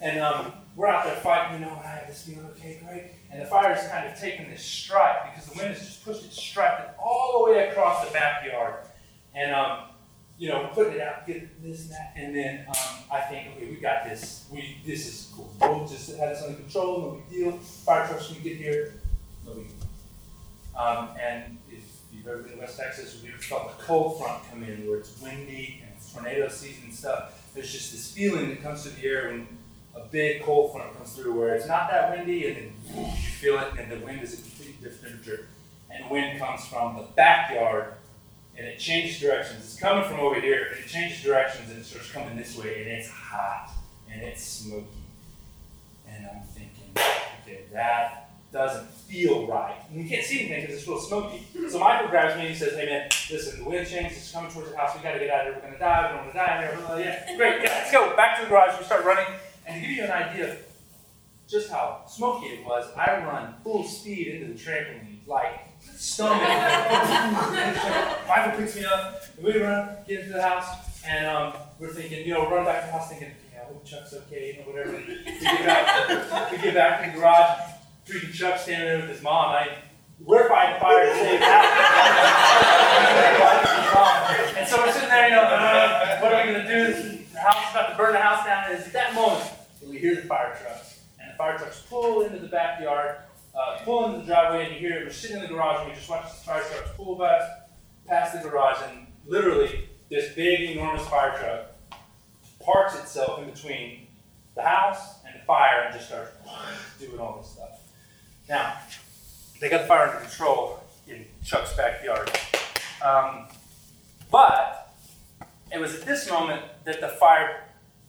and 0.00 0.20
um, 0.20 0.52
we're 0.76 0.86
out 0.86 1.04
there 1.04 1.16
fighting, 1.16 1.60
you 1.60 1.66
know, 1.66 1.72
and 1.72 1.86
I 1.86 1.96
have 1.96 2.06
this 2.08 2.22
feeling, 2.22 2.46
okay, 2.56 2.80
great. 2.86 3.04
And 3.30 3.42
the 3.42 3.46
fire 3.46 3.74
is 3.74 3.86
kind 3.88 4.08
of 4.08 4.18
taking 4.18 4.48
this 4.50 4.62
stripe 4.62 5.32
because 5.32 5.50
the 5.50 5.58
wind 5.58 5.74
has 5.74 5.84
just 5.84 6.04
pushed 6.04 6.24
it 6.24 6.32
striped 6.32 6.98
all 6.98 7.44
the 7.44 7.52
way 7.52 7.68
across 7.68 8.06
the 8.06 8.12
backyard. 8.12 8.74
And 9.34 9.52
um, 9.52 9.80
you 10.38 10.48
know, 10.48 10.70
putting 10.72 10.94
it 10.94 11.00
out, 11.02 11.26
get 11.26 11.62
this 11.62 11.82
and 11.82 11.90
that, 11.90 12.12
and 12.16 12.34
then 12.34 12.64
um, 12.66 13.04
I 13.12 13.20
think, 13.20 13.48
okay, 13.56 13.68
we 13.68 13.76
got 13.76 14.04
this. 14.04 14.46
We 14.50 14.78
this 14.86 15.06
is 15.06 15.30
cool. 15.36 15.52
We'll 15.60 15.86
just 15.86 16.16
have 16.16 16.30
this 16.30 16.42
under 16.42 16.56
control. 16.56 17.00
No 17.00 17.10
big 17.10 17.28
deal. 17.28 17.52
Fire 17.58 18.06
trucks 18.08 18.28
can 18.32 18.42
get 18.42 18.56
here. 18.56 18.94
No 19.46 19.52
big 19.52 19.68
deal. 19.68 20.80
Um, 20.80 21.10
and 21.20 21.58
if 21.70 21.84
you've 22.10 22.26
ever 22.26 22.38
been 22.38 22.52
to 22.52 22.58
West 22.58 22.78
Texas, 22.78 23.20
we've 23.22 23.34
felt 23.34 23.76
the 23.76 23.84
cold 23.84 24.18
front 24.18 24.42
come 24.50 24.62
in 24.64 24.88
where 24.88 24.98
it's 24.98 25.20
windy 25.20 25.82
tornado 26.12 26.48
season 26.48 26.92
stuff. 26.92 27.50
There's 27.54 27.72
just 27.72 27.92
this 27.92 28.10
feeling 28.12 28.48
that 28.50 28.62
comes 28.62 28.82
through 28.82 29.00
the 29.00 29.08
air 29.08 29.30
when 29.30 29.46
a 29.94 30.06
big 30.08 30.42
cold 30.42 30.72
front 30.72 30.96
comes 30.96 31.14
through 31.14 31.38
where 31.38 31.54
it's 31.54 31.66
not 31.66 31.90
that 31.90 32.16
windy 32.16 32.46
and 32.46 32.56
then 32.56 32.72
you 32.96 33.12
feel 33.12 33.58
it 33.58 33.74
and 33.78 33.90
the 33.90 34.04
wind 34.04 34.22
is 34.22 34.34
a 34.34 34.42
completely 34.42 34.76
different 34.82 35.24
temperature. 35.24 35.46
And 35.90 36.08
wind 36.08 36.38
comes 36.38 36.66
from 36.66 36.96
the 36.96 37.02
backyard 37.16 37.94
and 38.56 38.68
it 38.68 38.78
changes 38.78 39.18
directions. 39.18 39.64
It's 39.64 39.80
coming 39.80 40.04
from 40.04 40.20
over 40.20 40.38
here, 40.38 40.68
and 40.70 40.84
it 40.84 40.86
changes 40.86 41.22
directions, 41.22 41.70
and 41.70 41.78
it 41.78 41.84
starts 41.84 42.10
coming 42.12 42.36
this 42.36 42.58
way, 42.58 42.82
and 42.82 42.90
it's 42.90 43.08
hot, 43.08 43.70
and 44.12 44.20
it's 44.20 44.44
smoky. 44.44 44.84
And 46.06 46.26
I'm 46.26 46.42
thinking, 46.42 46.92
okay, 47.42 47.62
that 47.72 48.29
doesn't 48.52 48.90
feel 48.90 49.46
right. 49.46 49.76
And 49.90 50.02
you 50.02 50.08
can't 50.08 50.24
see 50.24 50.40
anything 50.40 50.62
because 50.62 50.76
it's 50.78 50.88
real 50.88 50.98
smoky. 50.98 51.46
So 51.68 51.78
Michael 51.78 52.08
grabs 52.08 52.34
me 52.36 52.42
and 52.42 52.50
he 52.50 52.56
says, 52.56 52.74
hey 52.74 52.86
man, 52.86 53.08
listen, 53.30 53.62
the 53.62 53.68
wind 53.68 53.86
changes, 53.86 54.18
it's 54.18 54.32
coming 54.32 54.50
towards 54.50 54.70
the 54.70 54.76
house, 54.76 54.96
we 54.96 55.02
gotta 55.02 55.18
get 55.18 55.30
out 55.30 55.46
of 55.46 55.54
here, 55.54 55.62
we're 55.62 55.68
gonna 55.68 55.78
die, 55.78 56.10
we 56.10 56.16
don't 56.16 56.26
wanna 56.26 56.38
die 56.38 56.56
in 56.56 56.62
here. 56.68 56.78
Yeah, 56.98 57.36
great, 57.36 57.62
yeah, 57.62 57.68
let's 57.68 57.92
go. 57.92 58.16
Back 58.16 58.38
to 58.38 58.44
the 58.44 58.50
garage, 58.50 58.78
we 58.78 58.84
start 58.84 59.04
running. 59.04 59.26
And 59.66 59.80
to 59.80 59.88
give 59.88 59.96
you 59.96 60.04
an 60.04 60.10
idea 60.10 60.52
of 60.52 60.58
just 61.48 61.70
how 61.70 62.02
smoky 62.08 62.46
it 62.46 62.64
was, 62.64 62.86
I 62.96 63.24
run 63.24 63.54
full 63.62 63.84
speed 63.84 64.28
into 64.28 64.52
the 64.52 64.58
trampoline, 64.58 65.18
like 65.26 65.60
stomach. 65.96 66.40
Michael 68.28 68.58
picks 68.58 68.76
me 68.76 68.84
up, 68.84 69.22
and 69.36 69.44
we 69.44 69.60
run, 69.60 69.96
get 70.06 70.20
into 70.20 70.32
the 70.32 70.42
house, 70.42 71.04
and 71.06 71.26
um, 71.26 71.52
we're 71.78 71.92
thinking, 71.92 72.26
you 72.26 72.34
know, 72.34 72.50
run 72.50 72.64
back 72.64 72.80
to 72.82 72.86
the 72.86 72.92
house 72.92 73.08
thinking, 73.08 73.32
yeah, 73.52 73.62
I 73.62 73.64
hope 73.66 73.84
Chuck's 73.84 74.14
okay, 74.14 74.52
you 74.52 74.58
know, 74.60 74.70
whatever. 74.70 74.96
We 74.96 75.40
get 75.40 75.66
back, 75.66 76.52
we 76.52 76.58
get 76.58 76.74
back 76.74 77.04
to 77.04 77.10
the 77.10 77.18
garage, 77.18 77.58
freaking 78.10 78.32
Chuck 78.34 78.58
standing 78.58 78.88
there 78.88 79.00
with 79.00 79.10
his 79.10 79.22
mom. 79.22 79.50
I, 79.50 79.68
we're 80.24 80.48
fighting 80.48 80.80
fire 80.80 81.06
to 81.06 81.14
save 81.14 81.40
house. 81.40 81.76
and 84.56 84.68
so 84.68 84.78
we're 84.78 84.92
sitting 84.92 85.08
there, 85.08 85.28
you 85.28 85.34
know, 85.34 85.42
uh, 85.42 86.18
what 86.18 86.32
are 86.32 86.46
we 86.46 86.52
going 86.52 86.66
to 86.66 86.68
do? 86.68 86.92
The 87.32 87.38
house 87.40 87.68
is 87.68 87.70
about 87.70 87.90
to 87.90 87.96
burn 87.96 88.12
the 88.12 88.18
house 88.18 88.44
down. 88.44 88.64
And 88.66 88.74
it's 88.78 88.86
at 88.88 88.92
that 88.92 89.14
moment 89.14 89.50
that 89.80 89.88
we 89.88 89.98
hear 89.98 90.16
the 90.16 90.22
fire 90.22 90.58
trucks. 90.60 91.00
And 91.20 91.32
the 91.32 91.36
fire 91.36 91.56
trucks 91.56 91.82
pull 91.88 92.22
into 92.22 92.38
the 92.38 92.48
backyard 92.48 93.16
uh, 93.54 93.78
pull 93.84 94.06
into 94.06 94.20
the 94.20 94.26
driveway 94.26 94.66
and 94.66 94.74
you 94.74 94.80
hear 94.80 94.98
it. 94.98 95.04
We're 95.04 95.10
sitting 95.10 95.36
in 95.36 95.42
the 95.42 95.48
garage 95.48 95.80
and 95.80 95.88
we 95.88 95.94
just 95.94 96.08
watch 96.08 96.24
the 96.24 96.44
fire 96.44 96.62
trucks 96.62 96.90
pull 96.96 97.16
past, 97.18 97.50
past 98.06 98.32
the 98.34 98.48
garage, 98.48 98.78
and 98.88 99.06
literally 99.26 99.88
this 100.08 100.34
big, 100.34 100.70
enormous 100.70 101.06
fire 101.08 101.36
truck 101.38 101.66
parks 102.60 102.98
itself 102.98 103.40
in 103.40 103.50
between 103.50 104.06
the 104.54 104.62
house 104.62 105.20
and 105.26 105.40
the 105.40 105.44
fire 105.44 105.84
and 105.86 105.94
just 105.94 106.08
starts 106.08 106.32
doing 106.98 107.18
all 107.18 107.38
this 107.38 107.52
stuff. 107.52 107.79
Now, 108.50 108.78
they 109.60 109.70
got 109.70 109.82
the 109.82 109.86
fire 109.86 110.08
under 110.08 110.20
control 110.22 110.82
in 111.06 111.24
Chuck's 111.44 111.72
backyard. 111.76 112.32
Um, 113.00 113.46
but 114.28 114.92
it 115.72 115.78
was 115.78 115.94
at 115.94 116.04
this 116.04 116.28
moment 116.28 116.62
that 116.84 117.00
the 117.00 117.10
fire 117.10 117.62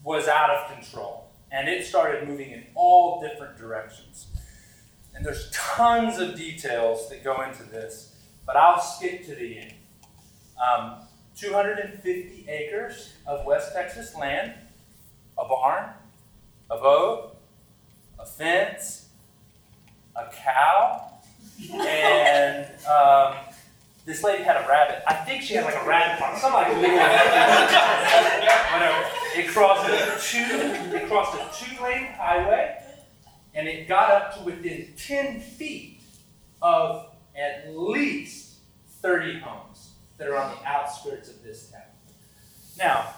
was 0.04 0.28
out 0.28 0.50
of 0.50 0.74
control 0.74 1.30
and 1.52 1.70
it 1.70 1.86
started 1.86 2.28
moving 2.28 2.50
in 2.50 2.64
all 2.74 3.22
different 3.22 3.56
directions. 3.56 4.26
And 5.14 5.24
there's 5.24 5.52
tons 5.52 6.18
of 6.18 6.36
details 6.36 7.08
that 7.10 7.24
go 7.24 7.44
into 7.44 7.62
this, 7.62 8.16
but 8.44 8.56
I'll 8.56 8.82
skip 8.82 9.24
to 9.28 9.36
the 9.36 9.60
end. 9.60 9.74
Um, 10.58 10.96
250 11.36 12.48
acres 12.50 13.14
of 13.28 13.46
West 13.46 13.74
Texas 13.76 14.16
land, 14.16 14.54
a 15.38 15.48
barn, 15.48 15.92
a 16.72 16.78
boat, 16.78 17.38
a 18.18 18.26
fence, 18.26 19.10
a 20.16 20.32
cow, 20.34 21.12
and 21.74 22.66
um, 22.86 23.36
this 24.06 24.24
lady 24.24 24.44
had 24.44 24.58
a 24.58 24.68
rabbit. 24.68 25.04
I 25.08 25.14
think 25.14 25.44
she 25.44 25.54
had 25.54 25.64
like 25.66 25.76
a 25.76 25.88
rabbit 25.88 26.20
something 26.40 26.54
like 26.54 26.68
whatever. 28.72 29.06
It 29.36 29.48
crossed 29.48 29.88
a 29.90 30.18
two, 30.22 30.40
it 30.96 31.08
crossed 31.08 31.36
a 31.36 31.48
two-lane 31.64 32.08
highway 32.18 32.82
and 33.54 33.68
it 33.68 33.88
got 33.88 34.12
up 34.12 34.38
to 34.38 34.44
within 34.44 34.94
10 34.98 35.42
feet 35.42 36.02
of 36.62 37.08
at 37.36 37.76
least 37.76 38.60
30 39.02 39.40
homes 39.40 39.92
that 40.18 40.28
are 40.28 40.38
on 40.38 40.56
the 40.56 40.68
outskirts 40.68 41.30
of 41.30 41.42
this 41.44 41.72
town. 41.72 41.82
Now, 42.78 43.16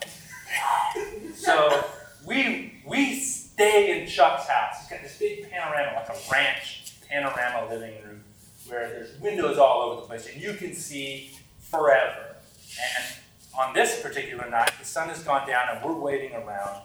so 1.35 1.85
we 2.25 2.81
we 2.85 3.19
stay 3.19 4.01
in 4.01 4.07
Chuck's 4.07 4.47
house. 4.47 4.81
He's 4.81 4.89
got 4.89 5.01
this 5.01 5.17
big 5.17 5.49
panorama, 5.49 5.93
like 5.95 6.09
a 6.09 6.19
ranch 6.31 6.82
panorama 7.13 7.67
living 7.69 7.93
room, 8.03 8.23
where 8.67 8.89
there's 8.89 9.19
windows 9.19 9.57
all 9.57 9.81
over 9.83 10.01
the 10.01 10.07
place, 10.07 10.27
and 10.31 10.41
you 10.41 10.53
can 10.53 10.73
see 10.73 11.31
forever. 11.59 12.35
And 12.95 13.15
on 13.57 13.73
this 13.73 14.01
particular 14.01 14.49
night, 14.49 14.71
the 14.79 14.85
sun 14.85 15.09
has 15.09 15.23
gone 15.23 15.47
down, 15.47 15.69
and 15.71 15.85
we're 15.85 15.93
waiting 15.99 16.33
around, 16.33 16.81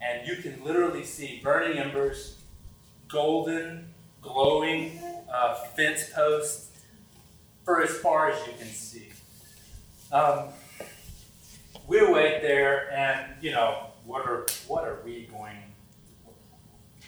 and 0.00 0.26
you 0.26 0.36
can 0.36 0.62
literally 0.64 1.04
see 1.04 1.40
burning 1.42 1.78
embers 1.78 2.38
golden, 3.08 3.88
glowing 4.22 4.98
uh, 5.32 5.54
fence 5.54 6.10
posts 6.14 6.70
for 7.64 7.82
as 7.82 7.90
far 7.90 8.30
as 8.30 8.46
you 8.46 8.54
can 8.58 8.66
see. 8.66 9.08
Um, 10.10 10.48
we 11.86 12.04
wait 12.10 12.40
there, 12.42 12.90
and 12.92 13.34
you 13.40 13.52
know 13.52 13.88
what 14.04 14.26
are 14.26 14.46
what 14.66 14.84
are 14.84 14.98
we 15.04 15.28
going? 15.30 15.56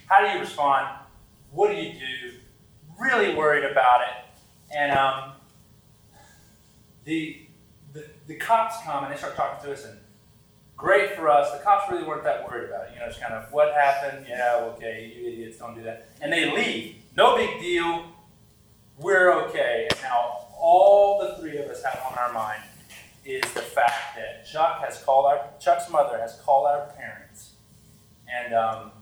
How 0.07 0.25
do 0.25 0.33
you 0.33 0.41
respond? 0.41 0.89
What 1.51 1.71
do 1.71 1.77
you 1.77 1.95
do? 1.95 2.33
Really 2.99 3.35
worried 3.35 3.65
about 3.65 4.03
it, 4.03 4.77
and 4.77 4.93
um, 4.93 5.33
the, 7.05 7.43
the 7.93 8.07
the 8.27 8.37
cops 8.37 8.77
come 8.85 9.05
and 9.05 9.13
they 9.13 9.19
start 9.19 9.35
talking 9.37 9.65
to 9.67 9.73
us 9.73 9.85
and 9.85 9.99
great 10.77 11.17
for 11.17 11.29
us. 11.29 11.51
The 11.53 11.65
cops 11.65 11.91
really 11.91 12.05
weren't 12.05 12.25
that 12.25 12.49
worried 12.49 12.69
about 12.69 12.87
it. 12.87 12.91
You 12.95 13.01
know, 13.01 13.07
it's 13.07 13.19
kind 13.19 13.35
of 13.35 13.53
what 13.53 13.75
happened. 13.75 14.27
Yeah, 14.29 14.71
okay, 14.75 15.13
you 15.15 15.29
idiots 15.29 15.59
don't 15.59 15.75
do 15.75 15.83
that, 15.83 16.09
and 16.21 16.33
they 16.33 16.55
leave. 16.55 16.97
No 17.17 17.37
big 17.37 17.61
deal. 17.61 18.07
We're 18.99 19.33
okay. 19.45 19.89
And 19.91 20.01
now 20.03 20.47
all 20.57 21.19
the 21.21 21.41
three 21.41 21.59
of 21.59 21.69
us 21.69 21.83
have 21.83 22.01
on 22.11 22.17
our 22.17 22.33
mind 22.33 22.63
is 23.25 23.43
the 23.55 23.61
fact 23.61 24.17
that 24.17 24.47
Chuck 24.47 24.81
has 24.85 25.03
called 25.03 25.27
our 25.27 25.49
Chuck's 25.61 25.91
mother 25.91 26.19
has 26.19 26.41
called 26.45 26.67
our 26.67 26.87
parents, 26.97 27.55
and 28.33 28.55
um, 28.55 28.93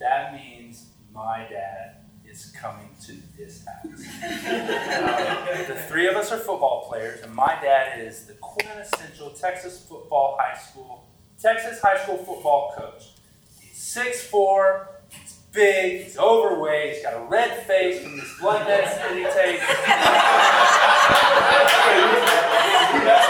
that 0.00 0.34
means 0.34 0.86
my 1.14 1.46
dad 1.48 1.97
is 2.44 2.52
coming 2.52 2.88
to 3.06 3.12
this 3.36 3.64
house. 3.64 4.04
uh, 4.22 5.64
the 5.68 5.74
three 5.88 6.06
of 6.08 6.16
us 6.16 6.30
are 6.32 6.38
football 6.38 6.86
players, 6.88 7.20
and 7.22 7.34
my 7.34 7.58
dad 7.60 8.00
is 8.00 8.24
the 8.24 8.34
quintessential 8.34 9.30
Texas 9.30 9.84
football 9.88 10.36
high 10.40 10.56
school 10.58 11.08
Texas 11.40 11.80
high 11.80 12.02
school 12.02 12.16
football 12.16 12.74
coach. 12.76 13.12
He's 13.60 13.78
6'4", 13.94 14.86
he's 15.08 15.34
big, 15.52 16.02
he's 16.02 16.18
overweight, 16.18 16.94
he's 16.94 17.02
got 17.02 17.14
a 17.14 17.24
red 17.26 17.62
face 17.64 18.02
from 18.02 18.16
this 18.16 18.28
blood 18.40 18.66
that 18.66 19.14
he 19.14 19.22
takes. 19.22 19.62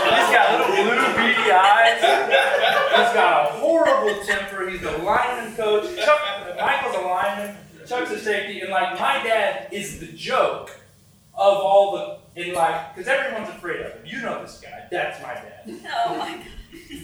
he's 0.09 0.31
got 0.33 0.59
little 0.59 0.75
blue 0.75 1.17
beady 1.17 1.53
eyes. 1.53 2.01
He's 2.01 3.13
got 3.15 3.51
a 3.51 3.53
horrible 3.59 4.25
temper. 4.25 4.71
He's 4.71 4.83
a 4.83 4.99
lineman 4.99 5.55
coach. 5.55 5.95
Chuck, 5.97 6.21
Michael's 6.59 6.97
a 6.97 7.01
lineman. 7.01 7.57
Chuck's 7.89 8.11
a 8.11 8.19
safety. 8.19 8.61
And 8.61 8.71
like 8.71 8.99
my 8.99 9.23
dad 9.23 9.69
is 9.73 10.01
the 10.01 10.13
joke 10.13 10.71
of 11.35 11.57
all 11.59 11.97
the 11.97 12.19
in 12.43 12.55
like 12.55 12.95
because 12.95 13.09
everyone's 13.09 13.49
afraid 13.49 13.81
of 13.81 13.93
him. 13.93 14.03
You 14.05 14.21
know 14.21 14.43
this 14.43 14.61
guy. 14.61 14.87
That's 14.91 15.23
my 15.23 15.35
dad. 15.35 15.63
Oh 16.07 16.17
my 16.17 16.33
God. 16.33 16.45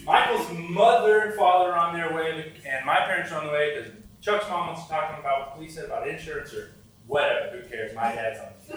Michael's 0.05 0.51
mother 0.69 1.21
and 1.21 1.33
father 1.33 1.71
are 1.71 1.77
on 1.77 1.95
their 1.95 2.13
way, 2.13 2.53
and 2.67 2.85
my 2.85 2.99
parents 3.01 3.31
are 3.31 3.39
on 3.39 3.47
the 3.47 3.51
way 3.51 3.75
because 3.75 3.91
Chuck's 4.21 4.47
mom 4.47 4.67
was 4.69 4.87
talking 4.87 5.19
about 5.19 5.39
what 5.39 5.49
the 5.49 5.55
police 5.55 5.73
said 5.75 5.85
about 5.85 6.07
insurance 6.07 6.53
or 6.53 6.69
whatever. 7.07 7.57
Who 7.57 7.67
cares? 7.69 7.93
My 7.95 8.11
dad's 8.13 8.39
on. 8.39 8.51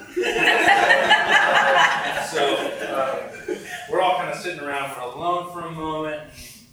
so 2.27 2.57
uh, 2.87 3.29
we're 3.91 4.01
all 4.01 4.17
kind 4.17 4.31
of 4.31 4.39
sitting 4.39 4.61
around. 4.61 4.91
We're 4.97 5.03
alone 5.13 5.53
for 5.53 5.61
a 5.61 5.71
moment. 5.71 6.23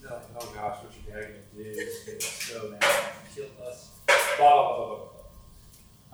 And 0.02 0.12
like, 0.12 0.22
oh 0.40 0.52
gosh, 0.56 0.78
what's 0.82 0.96
your 1.06 1.22
dad 1.22 1.34
gonna 1.56 1.64
do? 1.64 1.74
He's 1.74 2.26
so 2.26 2.70
mad. 2.72 2.86
Kill 3.36 3.46
us. 3.68 3.90
Blah 4.38 4.38
blah 4.38 4.78
blah 4.78 4.88
blah 4.88 4.96
blah. 4.96 5.06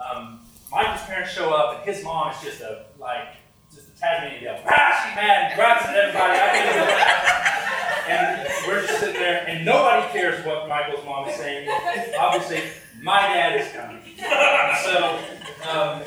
Um, 0.01 0.39
Michael's 0.71 1.01
parents 1.05 1.31
show 1.33 1.49
up, 1.51 1.77
and 1.77 1.93
his 1.93 2.03
mom 2.03 2.31
is 2.31 2.41
just 2.41 2.61
a 2.61 2.85
like 2.99 3.27
just 3.73 3.89
a 3.89 3.99
Tasmanian 3.99 4.43
devil. 4.43 4.63
Ah, 4.69 5.05
she's 5.05 5.15
mad. 5.15 5.51
and 5.51 5.55
Grabs 5.55 5.85
at 5.85 5.95
everybody. 5.95 6.39
I 6.39 8.07
and 8.09 8.47
we're 8.67 8.81
just 8.85 8.99
sitting 8.99 9.21
there, 9.21 9.45
and 9.47 9.65
nobody 9.65 10.11
cares 10.11 10.45
what 10.45 10.67
Michael's 10.67 11.05
mom 11.05 11.27
is 11.27 11.35
saying. 11.35 11.69
Obviously, 12.19 12.63
my 13.01 13.21
dad 13.21 13.59
is 13.59 13.71
coming. 13.71 14.01
So 14.83 15.19
um, 15.69 16.01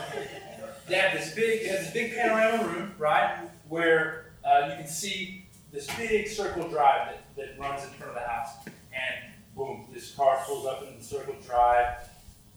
they 0.89 0.97
have 0.97 1.13
this 1.17 1.35
big, 1.35 1.61
they 1.63 1.69
have 1.69 1.81
this 1.81 1.93
big 1.93 2.15
panorama 2.15 2.65
room, 2.67 2.95
right, 2.99 3.39
where 3.69 4.33
uh, 4.45 4.69
you 4.71 4.77
can 4.77 4.87
see 4.89 5.47
this 5.73 5.87
big 5.97 6.27
circle 6.29 6.69
drive 6.69 7.09
that, 7.09 7.37
that 7.37 7.59
runs 7.61 7.85
in 7.85 7.91
front 7.91 8.17
of 8.17 8.23
the 8.23 8.29
house. 8.29 8.49
And 8.67 9.33
boom, 9.55 9.87
this 9.93 10.13
car 10.15 10.43
pulls 10.45 10.67
up 10.67 10.83
into 10.83 10.99
the 10.99 11.05
circle 11.05 11.37
drive, 11.47 11.99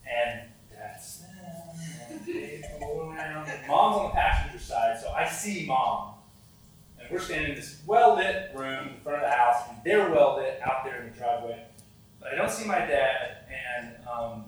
and 0.10 0.42
that's. 0.72 1.17
They 2.26 2.64
around. 2.82 3.48
Mom's 3.68 3.98
on 3.98 4.04
the 4.10 4.12
passenger 4.12 4.60
side, 4.60 5.00
so 5.02 5.12
I 5.12 5.28
see 5.28 5.66
mom 5.66 6.14
and 7.00 7.10
we're 7.12 7.24
standing 7.24 7.52
in 7.52 7.56
this 7.56 7.82
well 7.86 8.16
lit 8.16 8.52
room 8.54 8.90
in 8.90 9.02
front 9.02 9.24
of 9.24 9.30
the 9.30 9.36
house, 9.36 9.64
and 9.70 9.78
they're 9.84 10.10
well 10.10 10.38
lit 10.38 10.60
out 10.64 10.84
there 10.84 11.02
in 11.02 11.12
the 11.12 11.18
driveway. 11.18 11.64
But 12.20 12.34
I 12.34 12.36
don't 12.36 12.52
see 12.52 12.66
my 12.66 12.80
dad, 12.80 13.38
and 13.50 13.96
um, 14.08 14.46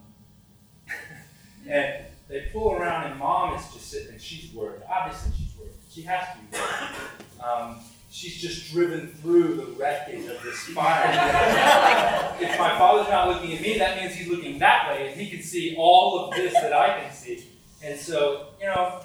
and 1.69 2.05
they 2.27 2.47
pull 2.51 2.73
around, 2.73 3.11
and 3.11 3.19
mom 3.19 3.57
is 3.57 3.63
just 3.73 3.89
sitting, 3.89 4.13
and 4.13 4.21
she's 4.21 4.53
worried. 4.53 4.81
Obviously, 4.89 5.31
she's 5.37 5.55
worried. 5.57 5.73
She 5.89 6.01
has 6.03 6.27
to 6.33 6.39
be 6.39 6.57
worried. 6.57 7.43
Um, 7.43 7.79
she's 8.09 8.41
just 8.41 8.71
driven 8.71 9.07
through 9.07 9.55
the 9.55 9.65
wreckage 9.77 10.25
of 10.27 10.41
this 10.43 10.59
fire. 10.67 11.05
if 12.39 12.59
my 12.59 12.77
father's 12.77 13.09
not 13.09 13.27
looking 13.27 13.55
at 13.55 13.61
me, 13.61 13.77
that 13.77 14.01
means 14.01 14.15
he's 14.15 14.27
looking 14.27 14.59
that 14.59 14.89
way, 14.89 15.09
and 15.11 15.19
he 15.19 15.29
can 15.29 15.43
see 15.43 15.75
all 15.77 16.25
of 16.25 16.35
this 16.35 16.53
that 16.53 16.73
I 16.73 16.99
can 16.99 17.13
see. 17.13 17.45
And 17.83 17.99
so, 17.99 18.47
you 18.59 18.67
know, 18.67 19.01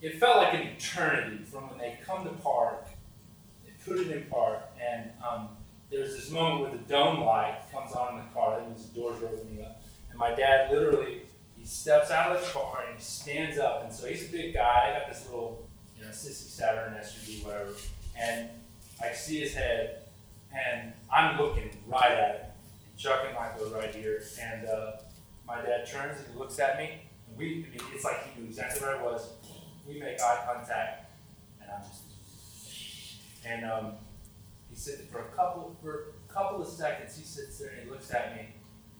it 0.00 0.18
felt 0.18 0.38
like 0.38 0.54
an 0.54 0.62
eternity 0.62 1.44
from 1.44 1.68
when 1.68 1.78
they 1.78 1.98
come 2.04 2.24
to 2.24 2.30
park, 2.30 2.86
they 3.64 3.72
put 3.84 4.00
it 4.00 4.10
in 4.10 4.24
park, 4.30 4.62
and 4.80 5.10
um, 5.28 5.48
there's 5.90 6.14
this 6.14 6.30
moment 6.30 6.60
where 6.60 6.70
the 6.70 6.84
dome 6.88 7.24
light 7.24 7.58
comes 7.72 7.92
on 7.92 8.14
in 8.14 8.24
the 8.24 8.30
car, 8.32 8.58
that 8.58 8.68
means 8.68 8.88
the 8.88 9.00
doors 9.00 9.20
are 9.22 9.26
opening 9.26 9.64
up. 9.64 9.82
And 10.10 10.18
my 10.18 10.34
dad 10.34 10.70
literally, 10.70 11.22
he 11.58 11.66
steps 11.66 12.10
out 12.10 12.34
of 12.34 12.40
the 12.40 12.52
car 12.52 12.84
and 12.86 12.96
he 12.96 13.02
stands 13.02 13.58
up. 13.58 13.84
And 13.84 13.92
so 13.92 14.06
he's 14.06 14.28
a 14.28 14.32
big 14.32 14.54
guy. 14.54 14.88
I 14.88 14.98
got 14.98 15.08
this 15.12 15.26
little, 15.26 15.68
you 15.98 16.04
know, 16.04 16.10
sissy 16.10 16.48
Saturn 16.48 16.94
SUV, 16.94 17.44
whatever. 17.44 17.72
And 18.20 18.48
I 19.02 19.12
see 19.12 19.40
his 19.40 19.54
head, 19.54 20.02
and 20.52 20.92
I'm 21.12 21.38
looking 21.38 21.70
right 21.86 22.12
at 22.12 22.36
him. 22.36 22.46
And 22.90 22.98
Chuck 22.98 23.22
and 23.26 23.34
Michael 23.34 23.74
are 23.74 23.80
right 23.80 23.94
here. 23.94 24.22
And 24.40 24.68
uh, 24.68 24.92
my 25.46 25.62
dad 25.62 25.86
turns 25.86 26.18
and 26.18 26.26
he 26.32 26.38
looks 26.38 26.58
at 26.58 26.76
me. 26.76 27.00
And 27.28 27.36
we, 27.36 27.66
I 27.66 27.70
mean, 27.70 27.80
it's 27.94 28.04
like 28.04 28.34
he 28.34 28.40
knew 28.40 28.48
exactly 28.48 28.80
where 28.82 28.96
I 28.96 29.02
was 29.02 29.30
we 29.90 30.00
make 30.00 30.20
eye 30.20 30.42
contact, 30.46 31.10
and 31.60 31.70
I'm 31.70 31.82
just, 31.82 32.02
and 33.44 33.64
um, 33.64 33.92
he 34.68 34.76
sits 34.76 35.02
for 35.10 35.20
a 35.20 35.36
couple 35.36 35.76
for 35.82 36.12
a 36.28 36.32
couple 36.32 36.62
of 36.62 36.68
seconds. 36.68 37.16
He 37.16 37.24
sits 37.24 37.58
there 37.58 37.70
and 37.70 37.84
he 37.84 37.90
looks 37.90 38.12
at 38.12 38.36
me, 38.36 38.48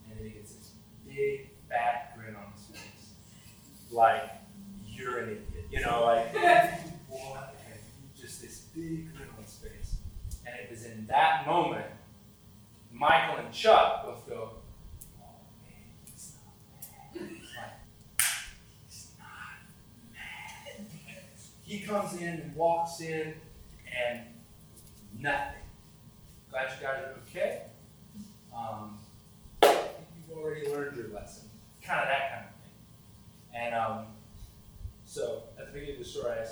and 0.09 0.19
then 0.19 0.27
he 0.27 0.33
gets 0.33 0.55
this 0.55 0.73
big 1.07 1.51
fat 1.69 2.17
grin 2.17 2.35
on 2.35 2.53
his 2.53 2.65
face, 2.65 3.13
like 3.91 4.31
you're 4.89 5.19
an 5.19 5.31
idiot, 5.31 5.67
you 5.71 5.81
know, 5.81 6.05
like 6.05 6.35
what? 7.09 7.50
Big 8.75 9.09
his 9.43 9.57
face, 9.57 9.97
and 10.47 10.55
it 10.61 10.71
was 10.71 10.85
in 10.85 11.07
that 11.07 11.47
moment, 11.47 11.87
Michael 12.93 13.45
and 13.45 13.53
Chuck 13.53 14.05
both 14.05 14.29
go. 14.29 14.51
Oh, 15.21 15.25
man, 15.65 15.73
he's 16.13 16.35
not 16.39 17.21
mad. 17.21 17.29
He's 17.29 17.57
like, 17.57 17.73
he's 18.89 19.11
not 19.19 19.59
mad. 20.13 20.87
He 21.65 21.81
comes 21.81 22.21
in 22.21 22.29
and 22.29 22.55
walks 22.55 23.01
in 23.01 23.35
and 24.09 24.21
nothing. 25.19 25.63
Glad 26.51 26.71
you 26.71 26.87
guys 26.87 27.05
are 27.05 27.15
okay. 27.29 27.63
Um, 28.57 28.99
you've 29.63 30.37
already 30.37 30.69
learned 30.69 30.97
your 30.97 31.09
lesson. 31.09 31.49
Kind 31.83 32.01
of 32.01 32.09
that 32.09 32.31
kind 32.31 32.45
of 32.45 32.51
thing. 32.63 33.63
And 33.63 33.75
um, 33.75 34.07
so 35.07 35.45
at 35.59 35.67
the 35.67 35.73
beginning 35.73 35.97
of 35.97 36.05
the 36.05 36.09
story, 36.09 36.39
I, 36.39 36.47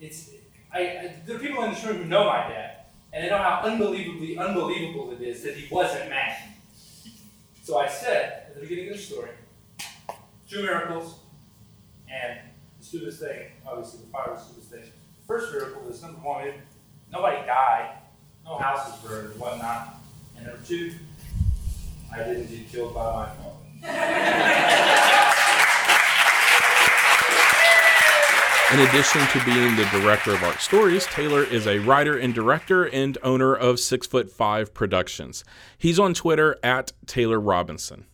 it's 0.00 0.30
I, 0.72 0.78
I, 0.78 1.16
there 1.24 1.36
are 1.36 1.38
people 1.38 1.62
in 1.64 1.72
this 1.72 1.84
room 1.84 1.98
who 1.98 2.04
know 2.04 2.24
my 2.24 2.48
dad, 2.48 2.86
and 3.12 3.24
they 3.24 3.30
know 3.30 3.38
how 3.38 3.62
unbelievably 3.64 4.36
unbelievable 4.36 5.10
it 5.12 5.20
is 5.22 5.42
that 5.42 5.54
he 5.54 5.72
wasn't 5.72 6.10
mad. 6.10 6.36
So 7.62 7.78
I 7.78 7.88
said 7.88 8.44
at 8.48 8.54
the 8.54 8.60
beginning 8.60 8.90
of 8.90 8.96
the 8.96 9.02
story, 9.02 9.30
two 10.48 10.62
miracles, 10.62 11.18
and 12.12 12.40
the 12.78 12.84
stupidest 12.84 13.20
thing, 13.20 13.48
obviously, 13.66 14.00
the 14.00 14.06
fire 14.06 14.32
was 14.32 14.40
the 14.40 14.46
stupidest 14.46 14.70
thing. 14.70 14.92
The 15.20 15.26
first 15.26 15.52
miracle 15.52 15.88
is 15.88 16.02
number 16.02 16.18
one, 16.18 16.52
nobody 17.12 17.44
died, 17.46 17.96
no 18.44 18.56
houses 18.58 18.94
burned, 19.02 19.30
and 19.32 19.40
whatnot. 19.40 19.96
And 20.36 20.46
number 20.46 20.62
two, 20.64 20.92
I 22.12 22.18
didn't 22.18 22.48
get 22.48 22.70
killed 22.70 22.94
by 22.94 23.12
my 23.12 23.28
phone. 23.34 25.12
In 28.72 28.80
addition 28.80 29.20
to 29.28 29.44
being 29.44 29.76
the 29.76 29.84
director 29.92 30.32
of 30.34 30.42
ARC 30.42 30.58
Stories, 30.58 31.06
Taylor 31.06 31.44
is 31.44 31.68
a 31.68 31.78
writer 31.78 32.18
and 32.18 32.34
director 32.34 32.84
and 32.84 33.16
owner 33.22 33.54
of 33.54 33.78
Six 33.78 34.08
Foot 34.08 34.28
Five 34.28 34.74
Productions. 34.74 35.44
He's 35.78 36.00
on 36.00 36.14
Twitter 36.14 36.56
at 36.64 36.92
Taylor 37.06 37.38
Robinson. 37.38 38.06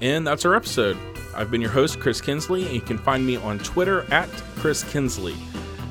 And 0.00 0.24
that's 0.24 0.44
our 0.44 0.54
episode. 0.54 0.96
I've 1.34 1.50
been 1.50 1.60
your 1.60 1.70
host, 1.70 1.98
Chris 1.98 2.20
Kinsley, 2.20 2.64
and 2.66 2.74
you 2.74 2.80
can 2.80 2.96
find 2.96 3.26
me 3.26 3.36
on 3.38 3.58
Twitter 3.58 4.02
at 4.12 4.28
Chris 4.54 4.84
Kinsley. 4.84 5.34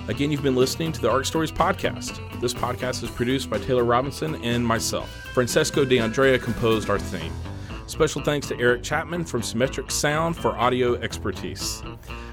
Again, 0.07 0.31
you've 0.31 0.41
been 0.41 0.55
listening 0.55 0.93
to 0.93 1.01
the 1.01 1.11
ARC 1.11 1.25
Stories 1.25 1.51
Podcast. 1.51 2.17
This 2.39 2.53
podcast 2.53 3.03
is 3.03 3.09
produced 3.09 3.49
by 3.49 3.57
Taylor 3.57 3.83
Robinson 3.83 4.35
and 4.35 4.65
myself. 4.65 5.09
Francesco 5.33 5.83
De 5.83 5.99
Andrea 5.99 6.39
composed 6.39 6.89
our 6.89 6.99
theme. 6.99 7.33
Special 7.85 8.23
thanks 8.23 8.47
to 8.47 8.59
Eric 8.59 8.81
Chapman 8.81 9.25
from 9.25 9.43
Symmetric 9.43 9.91
Sound 9.91 10.35
for 10.35 10.57
audio 10.57 10.95
expertise. 10.95 11.83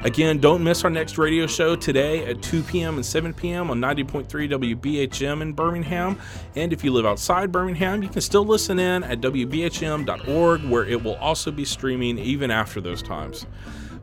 Again, 0.04 0.38
don't 0.38 0.62
miss 0.62 0.84
our 0.84 0.90
next 0.90 1.18
radio 1.18 1.46
show 1.46 1.76
today 1.76 2.24
at 2.24 2.40
2 2.40 2.62
p.m. 2.62 2.94
and 2.94 3.04
7 3.04 3.34
p.m. 3.34 3.70
on 3.70 3.80
90.3 3.80 4.26
WBHM 4.26 5.42
in 5.42 5.52
Birmingham. 5.52 6.18
And 6.54 6.72
if 6.72 6.84
you 6.84 6.92
live 6.92 7.04
outside 7.04 7.52
Birmingham, 7.52 8.02
you 8.02 8.08
can 8.08 8.22
still 8.22 8.44
listen 8.44 8.78
in 8.78 9.02
at 9.04 9.20
WBHM.org, 9.20 10.64
where 10.64 10.84
it 10.84 11.02
will 11.02 11.16
also 11.16 11.50
be 11.50 11.64
streaming 11.64 12.18
even 12.18 12.50
after 12.50 12.80
those 12.80 13.02
times. 13.02 13.46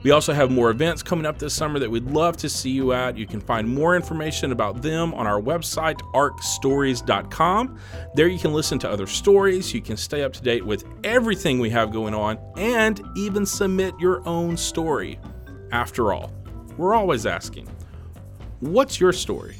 We 0.04 0.12
also 0.12 0.32
have 0.32 0.52
more 0.52 0.70
events 0.70 1.02
coming 1.02 1.26
up 1.26 1.40
this 1.40 1.54
summer 1.54 1.80
that 1.80 1.90
we'd 1.90 2.06
love 2.06 2.38
to 2.38 2.50
see 2.50 2.70
you 2.70 2.94
at. 2.94 3.18
You 3.18 3.26
can 3.26 3.42
find 3.42 3.68
more 3.68 3.96
information 3.96 4.52
about 4.52 4.82
them 4.82 5.14
on 5.16 5.26
our 5.26 5.42
website, 5.42 6.00
arcstories.com. 6.14 7.80
There 8.14 8.28
you 8.28 8.40
can 8.40 8.54
listen 8.54 8.78
to 8.80 8.90
other 8.90 9.08
stories, 9.08 9.74
you 9.74 9.82
can 9.82 9.98
stay 9.98 10.24
up 10.24 10.34
to 10.34 10.42
date 10.42 10.66
with 10.66 10.86
everything 11.04 11.60
we 11.60 11.70
have 11.72 11.92
going 11.92 12.14
on, 12.14 12.38
and 12.58 13.02
even 13.16 13.46
submit 13.46 13.96
your 14.00 14.28
own 14.28 14.56
story. 14.56 15.20
After 15.72 16.14
all, 16.14 16.32
we're 16.78 16.94
always 16.94 17.26
asking, 17.26 17.68
what's 18.60 19.00
your 19.00 19.12
story? 19.12 19.58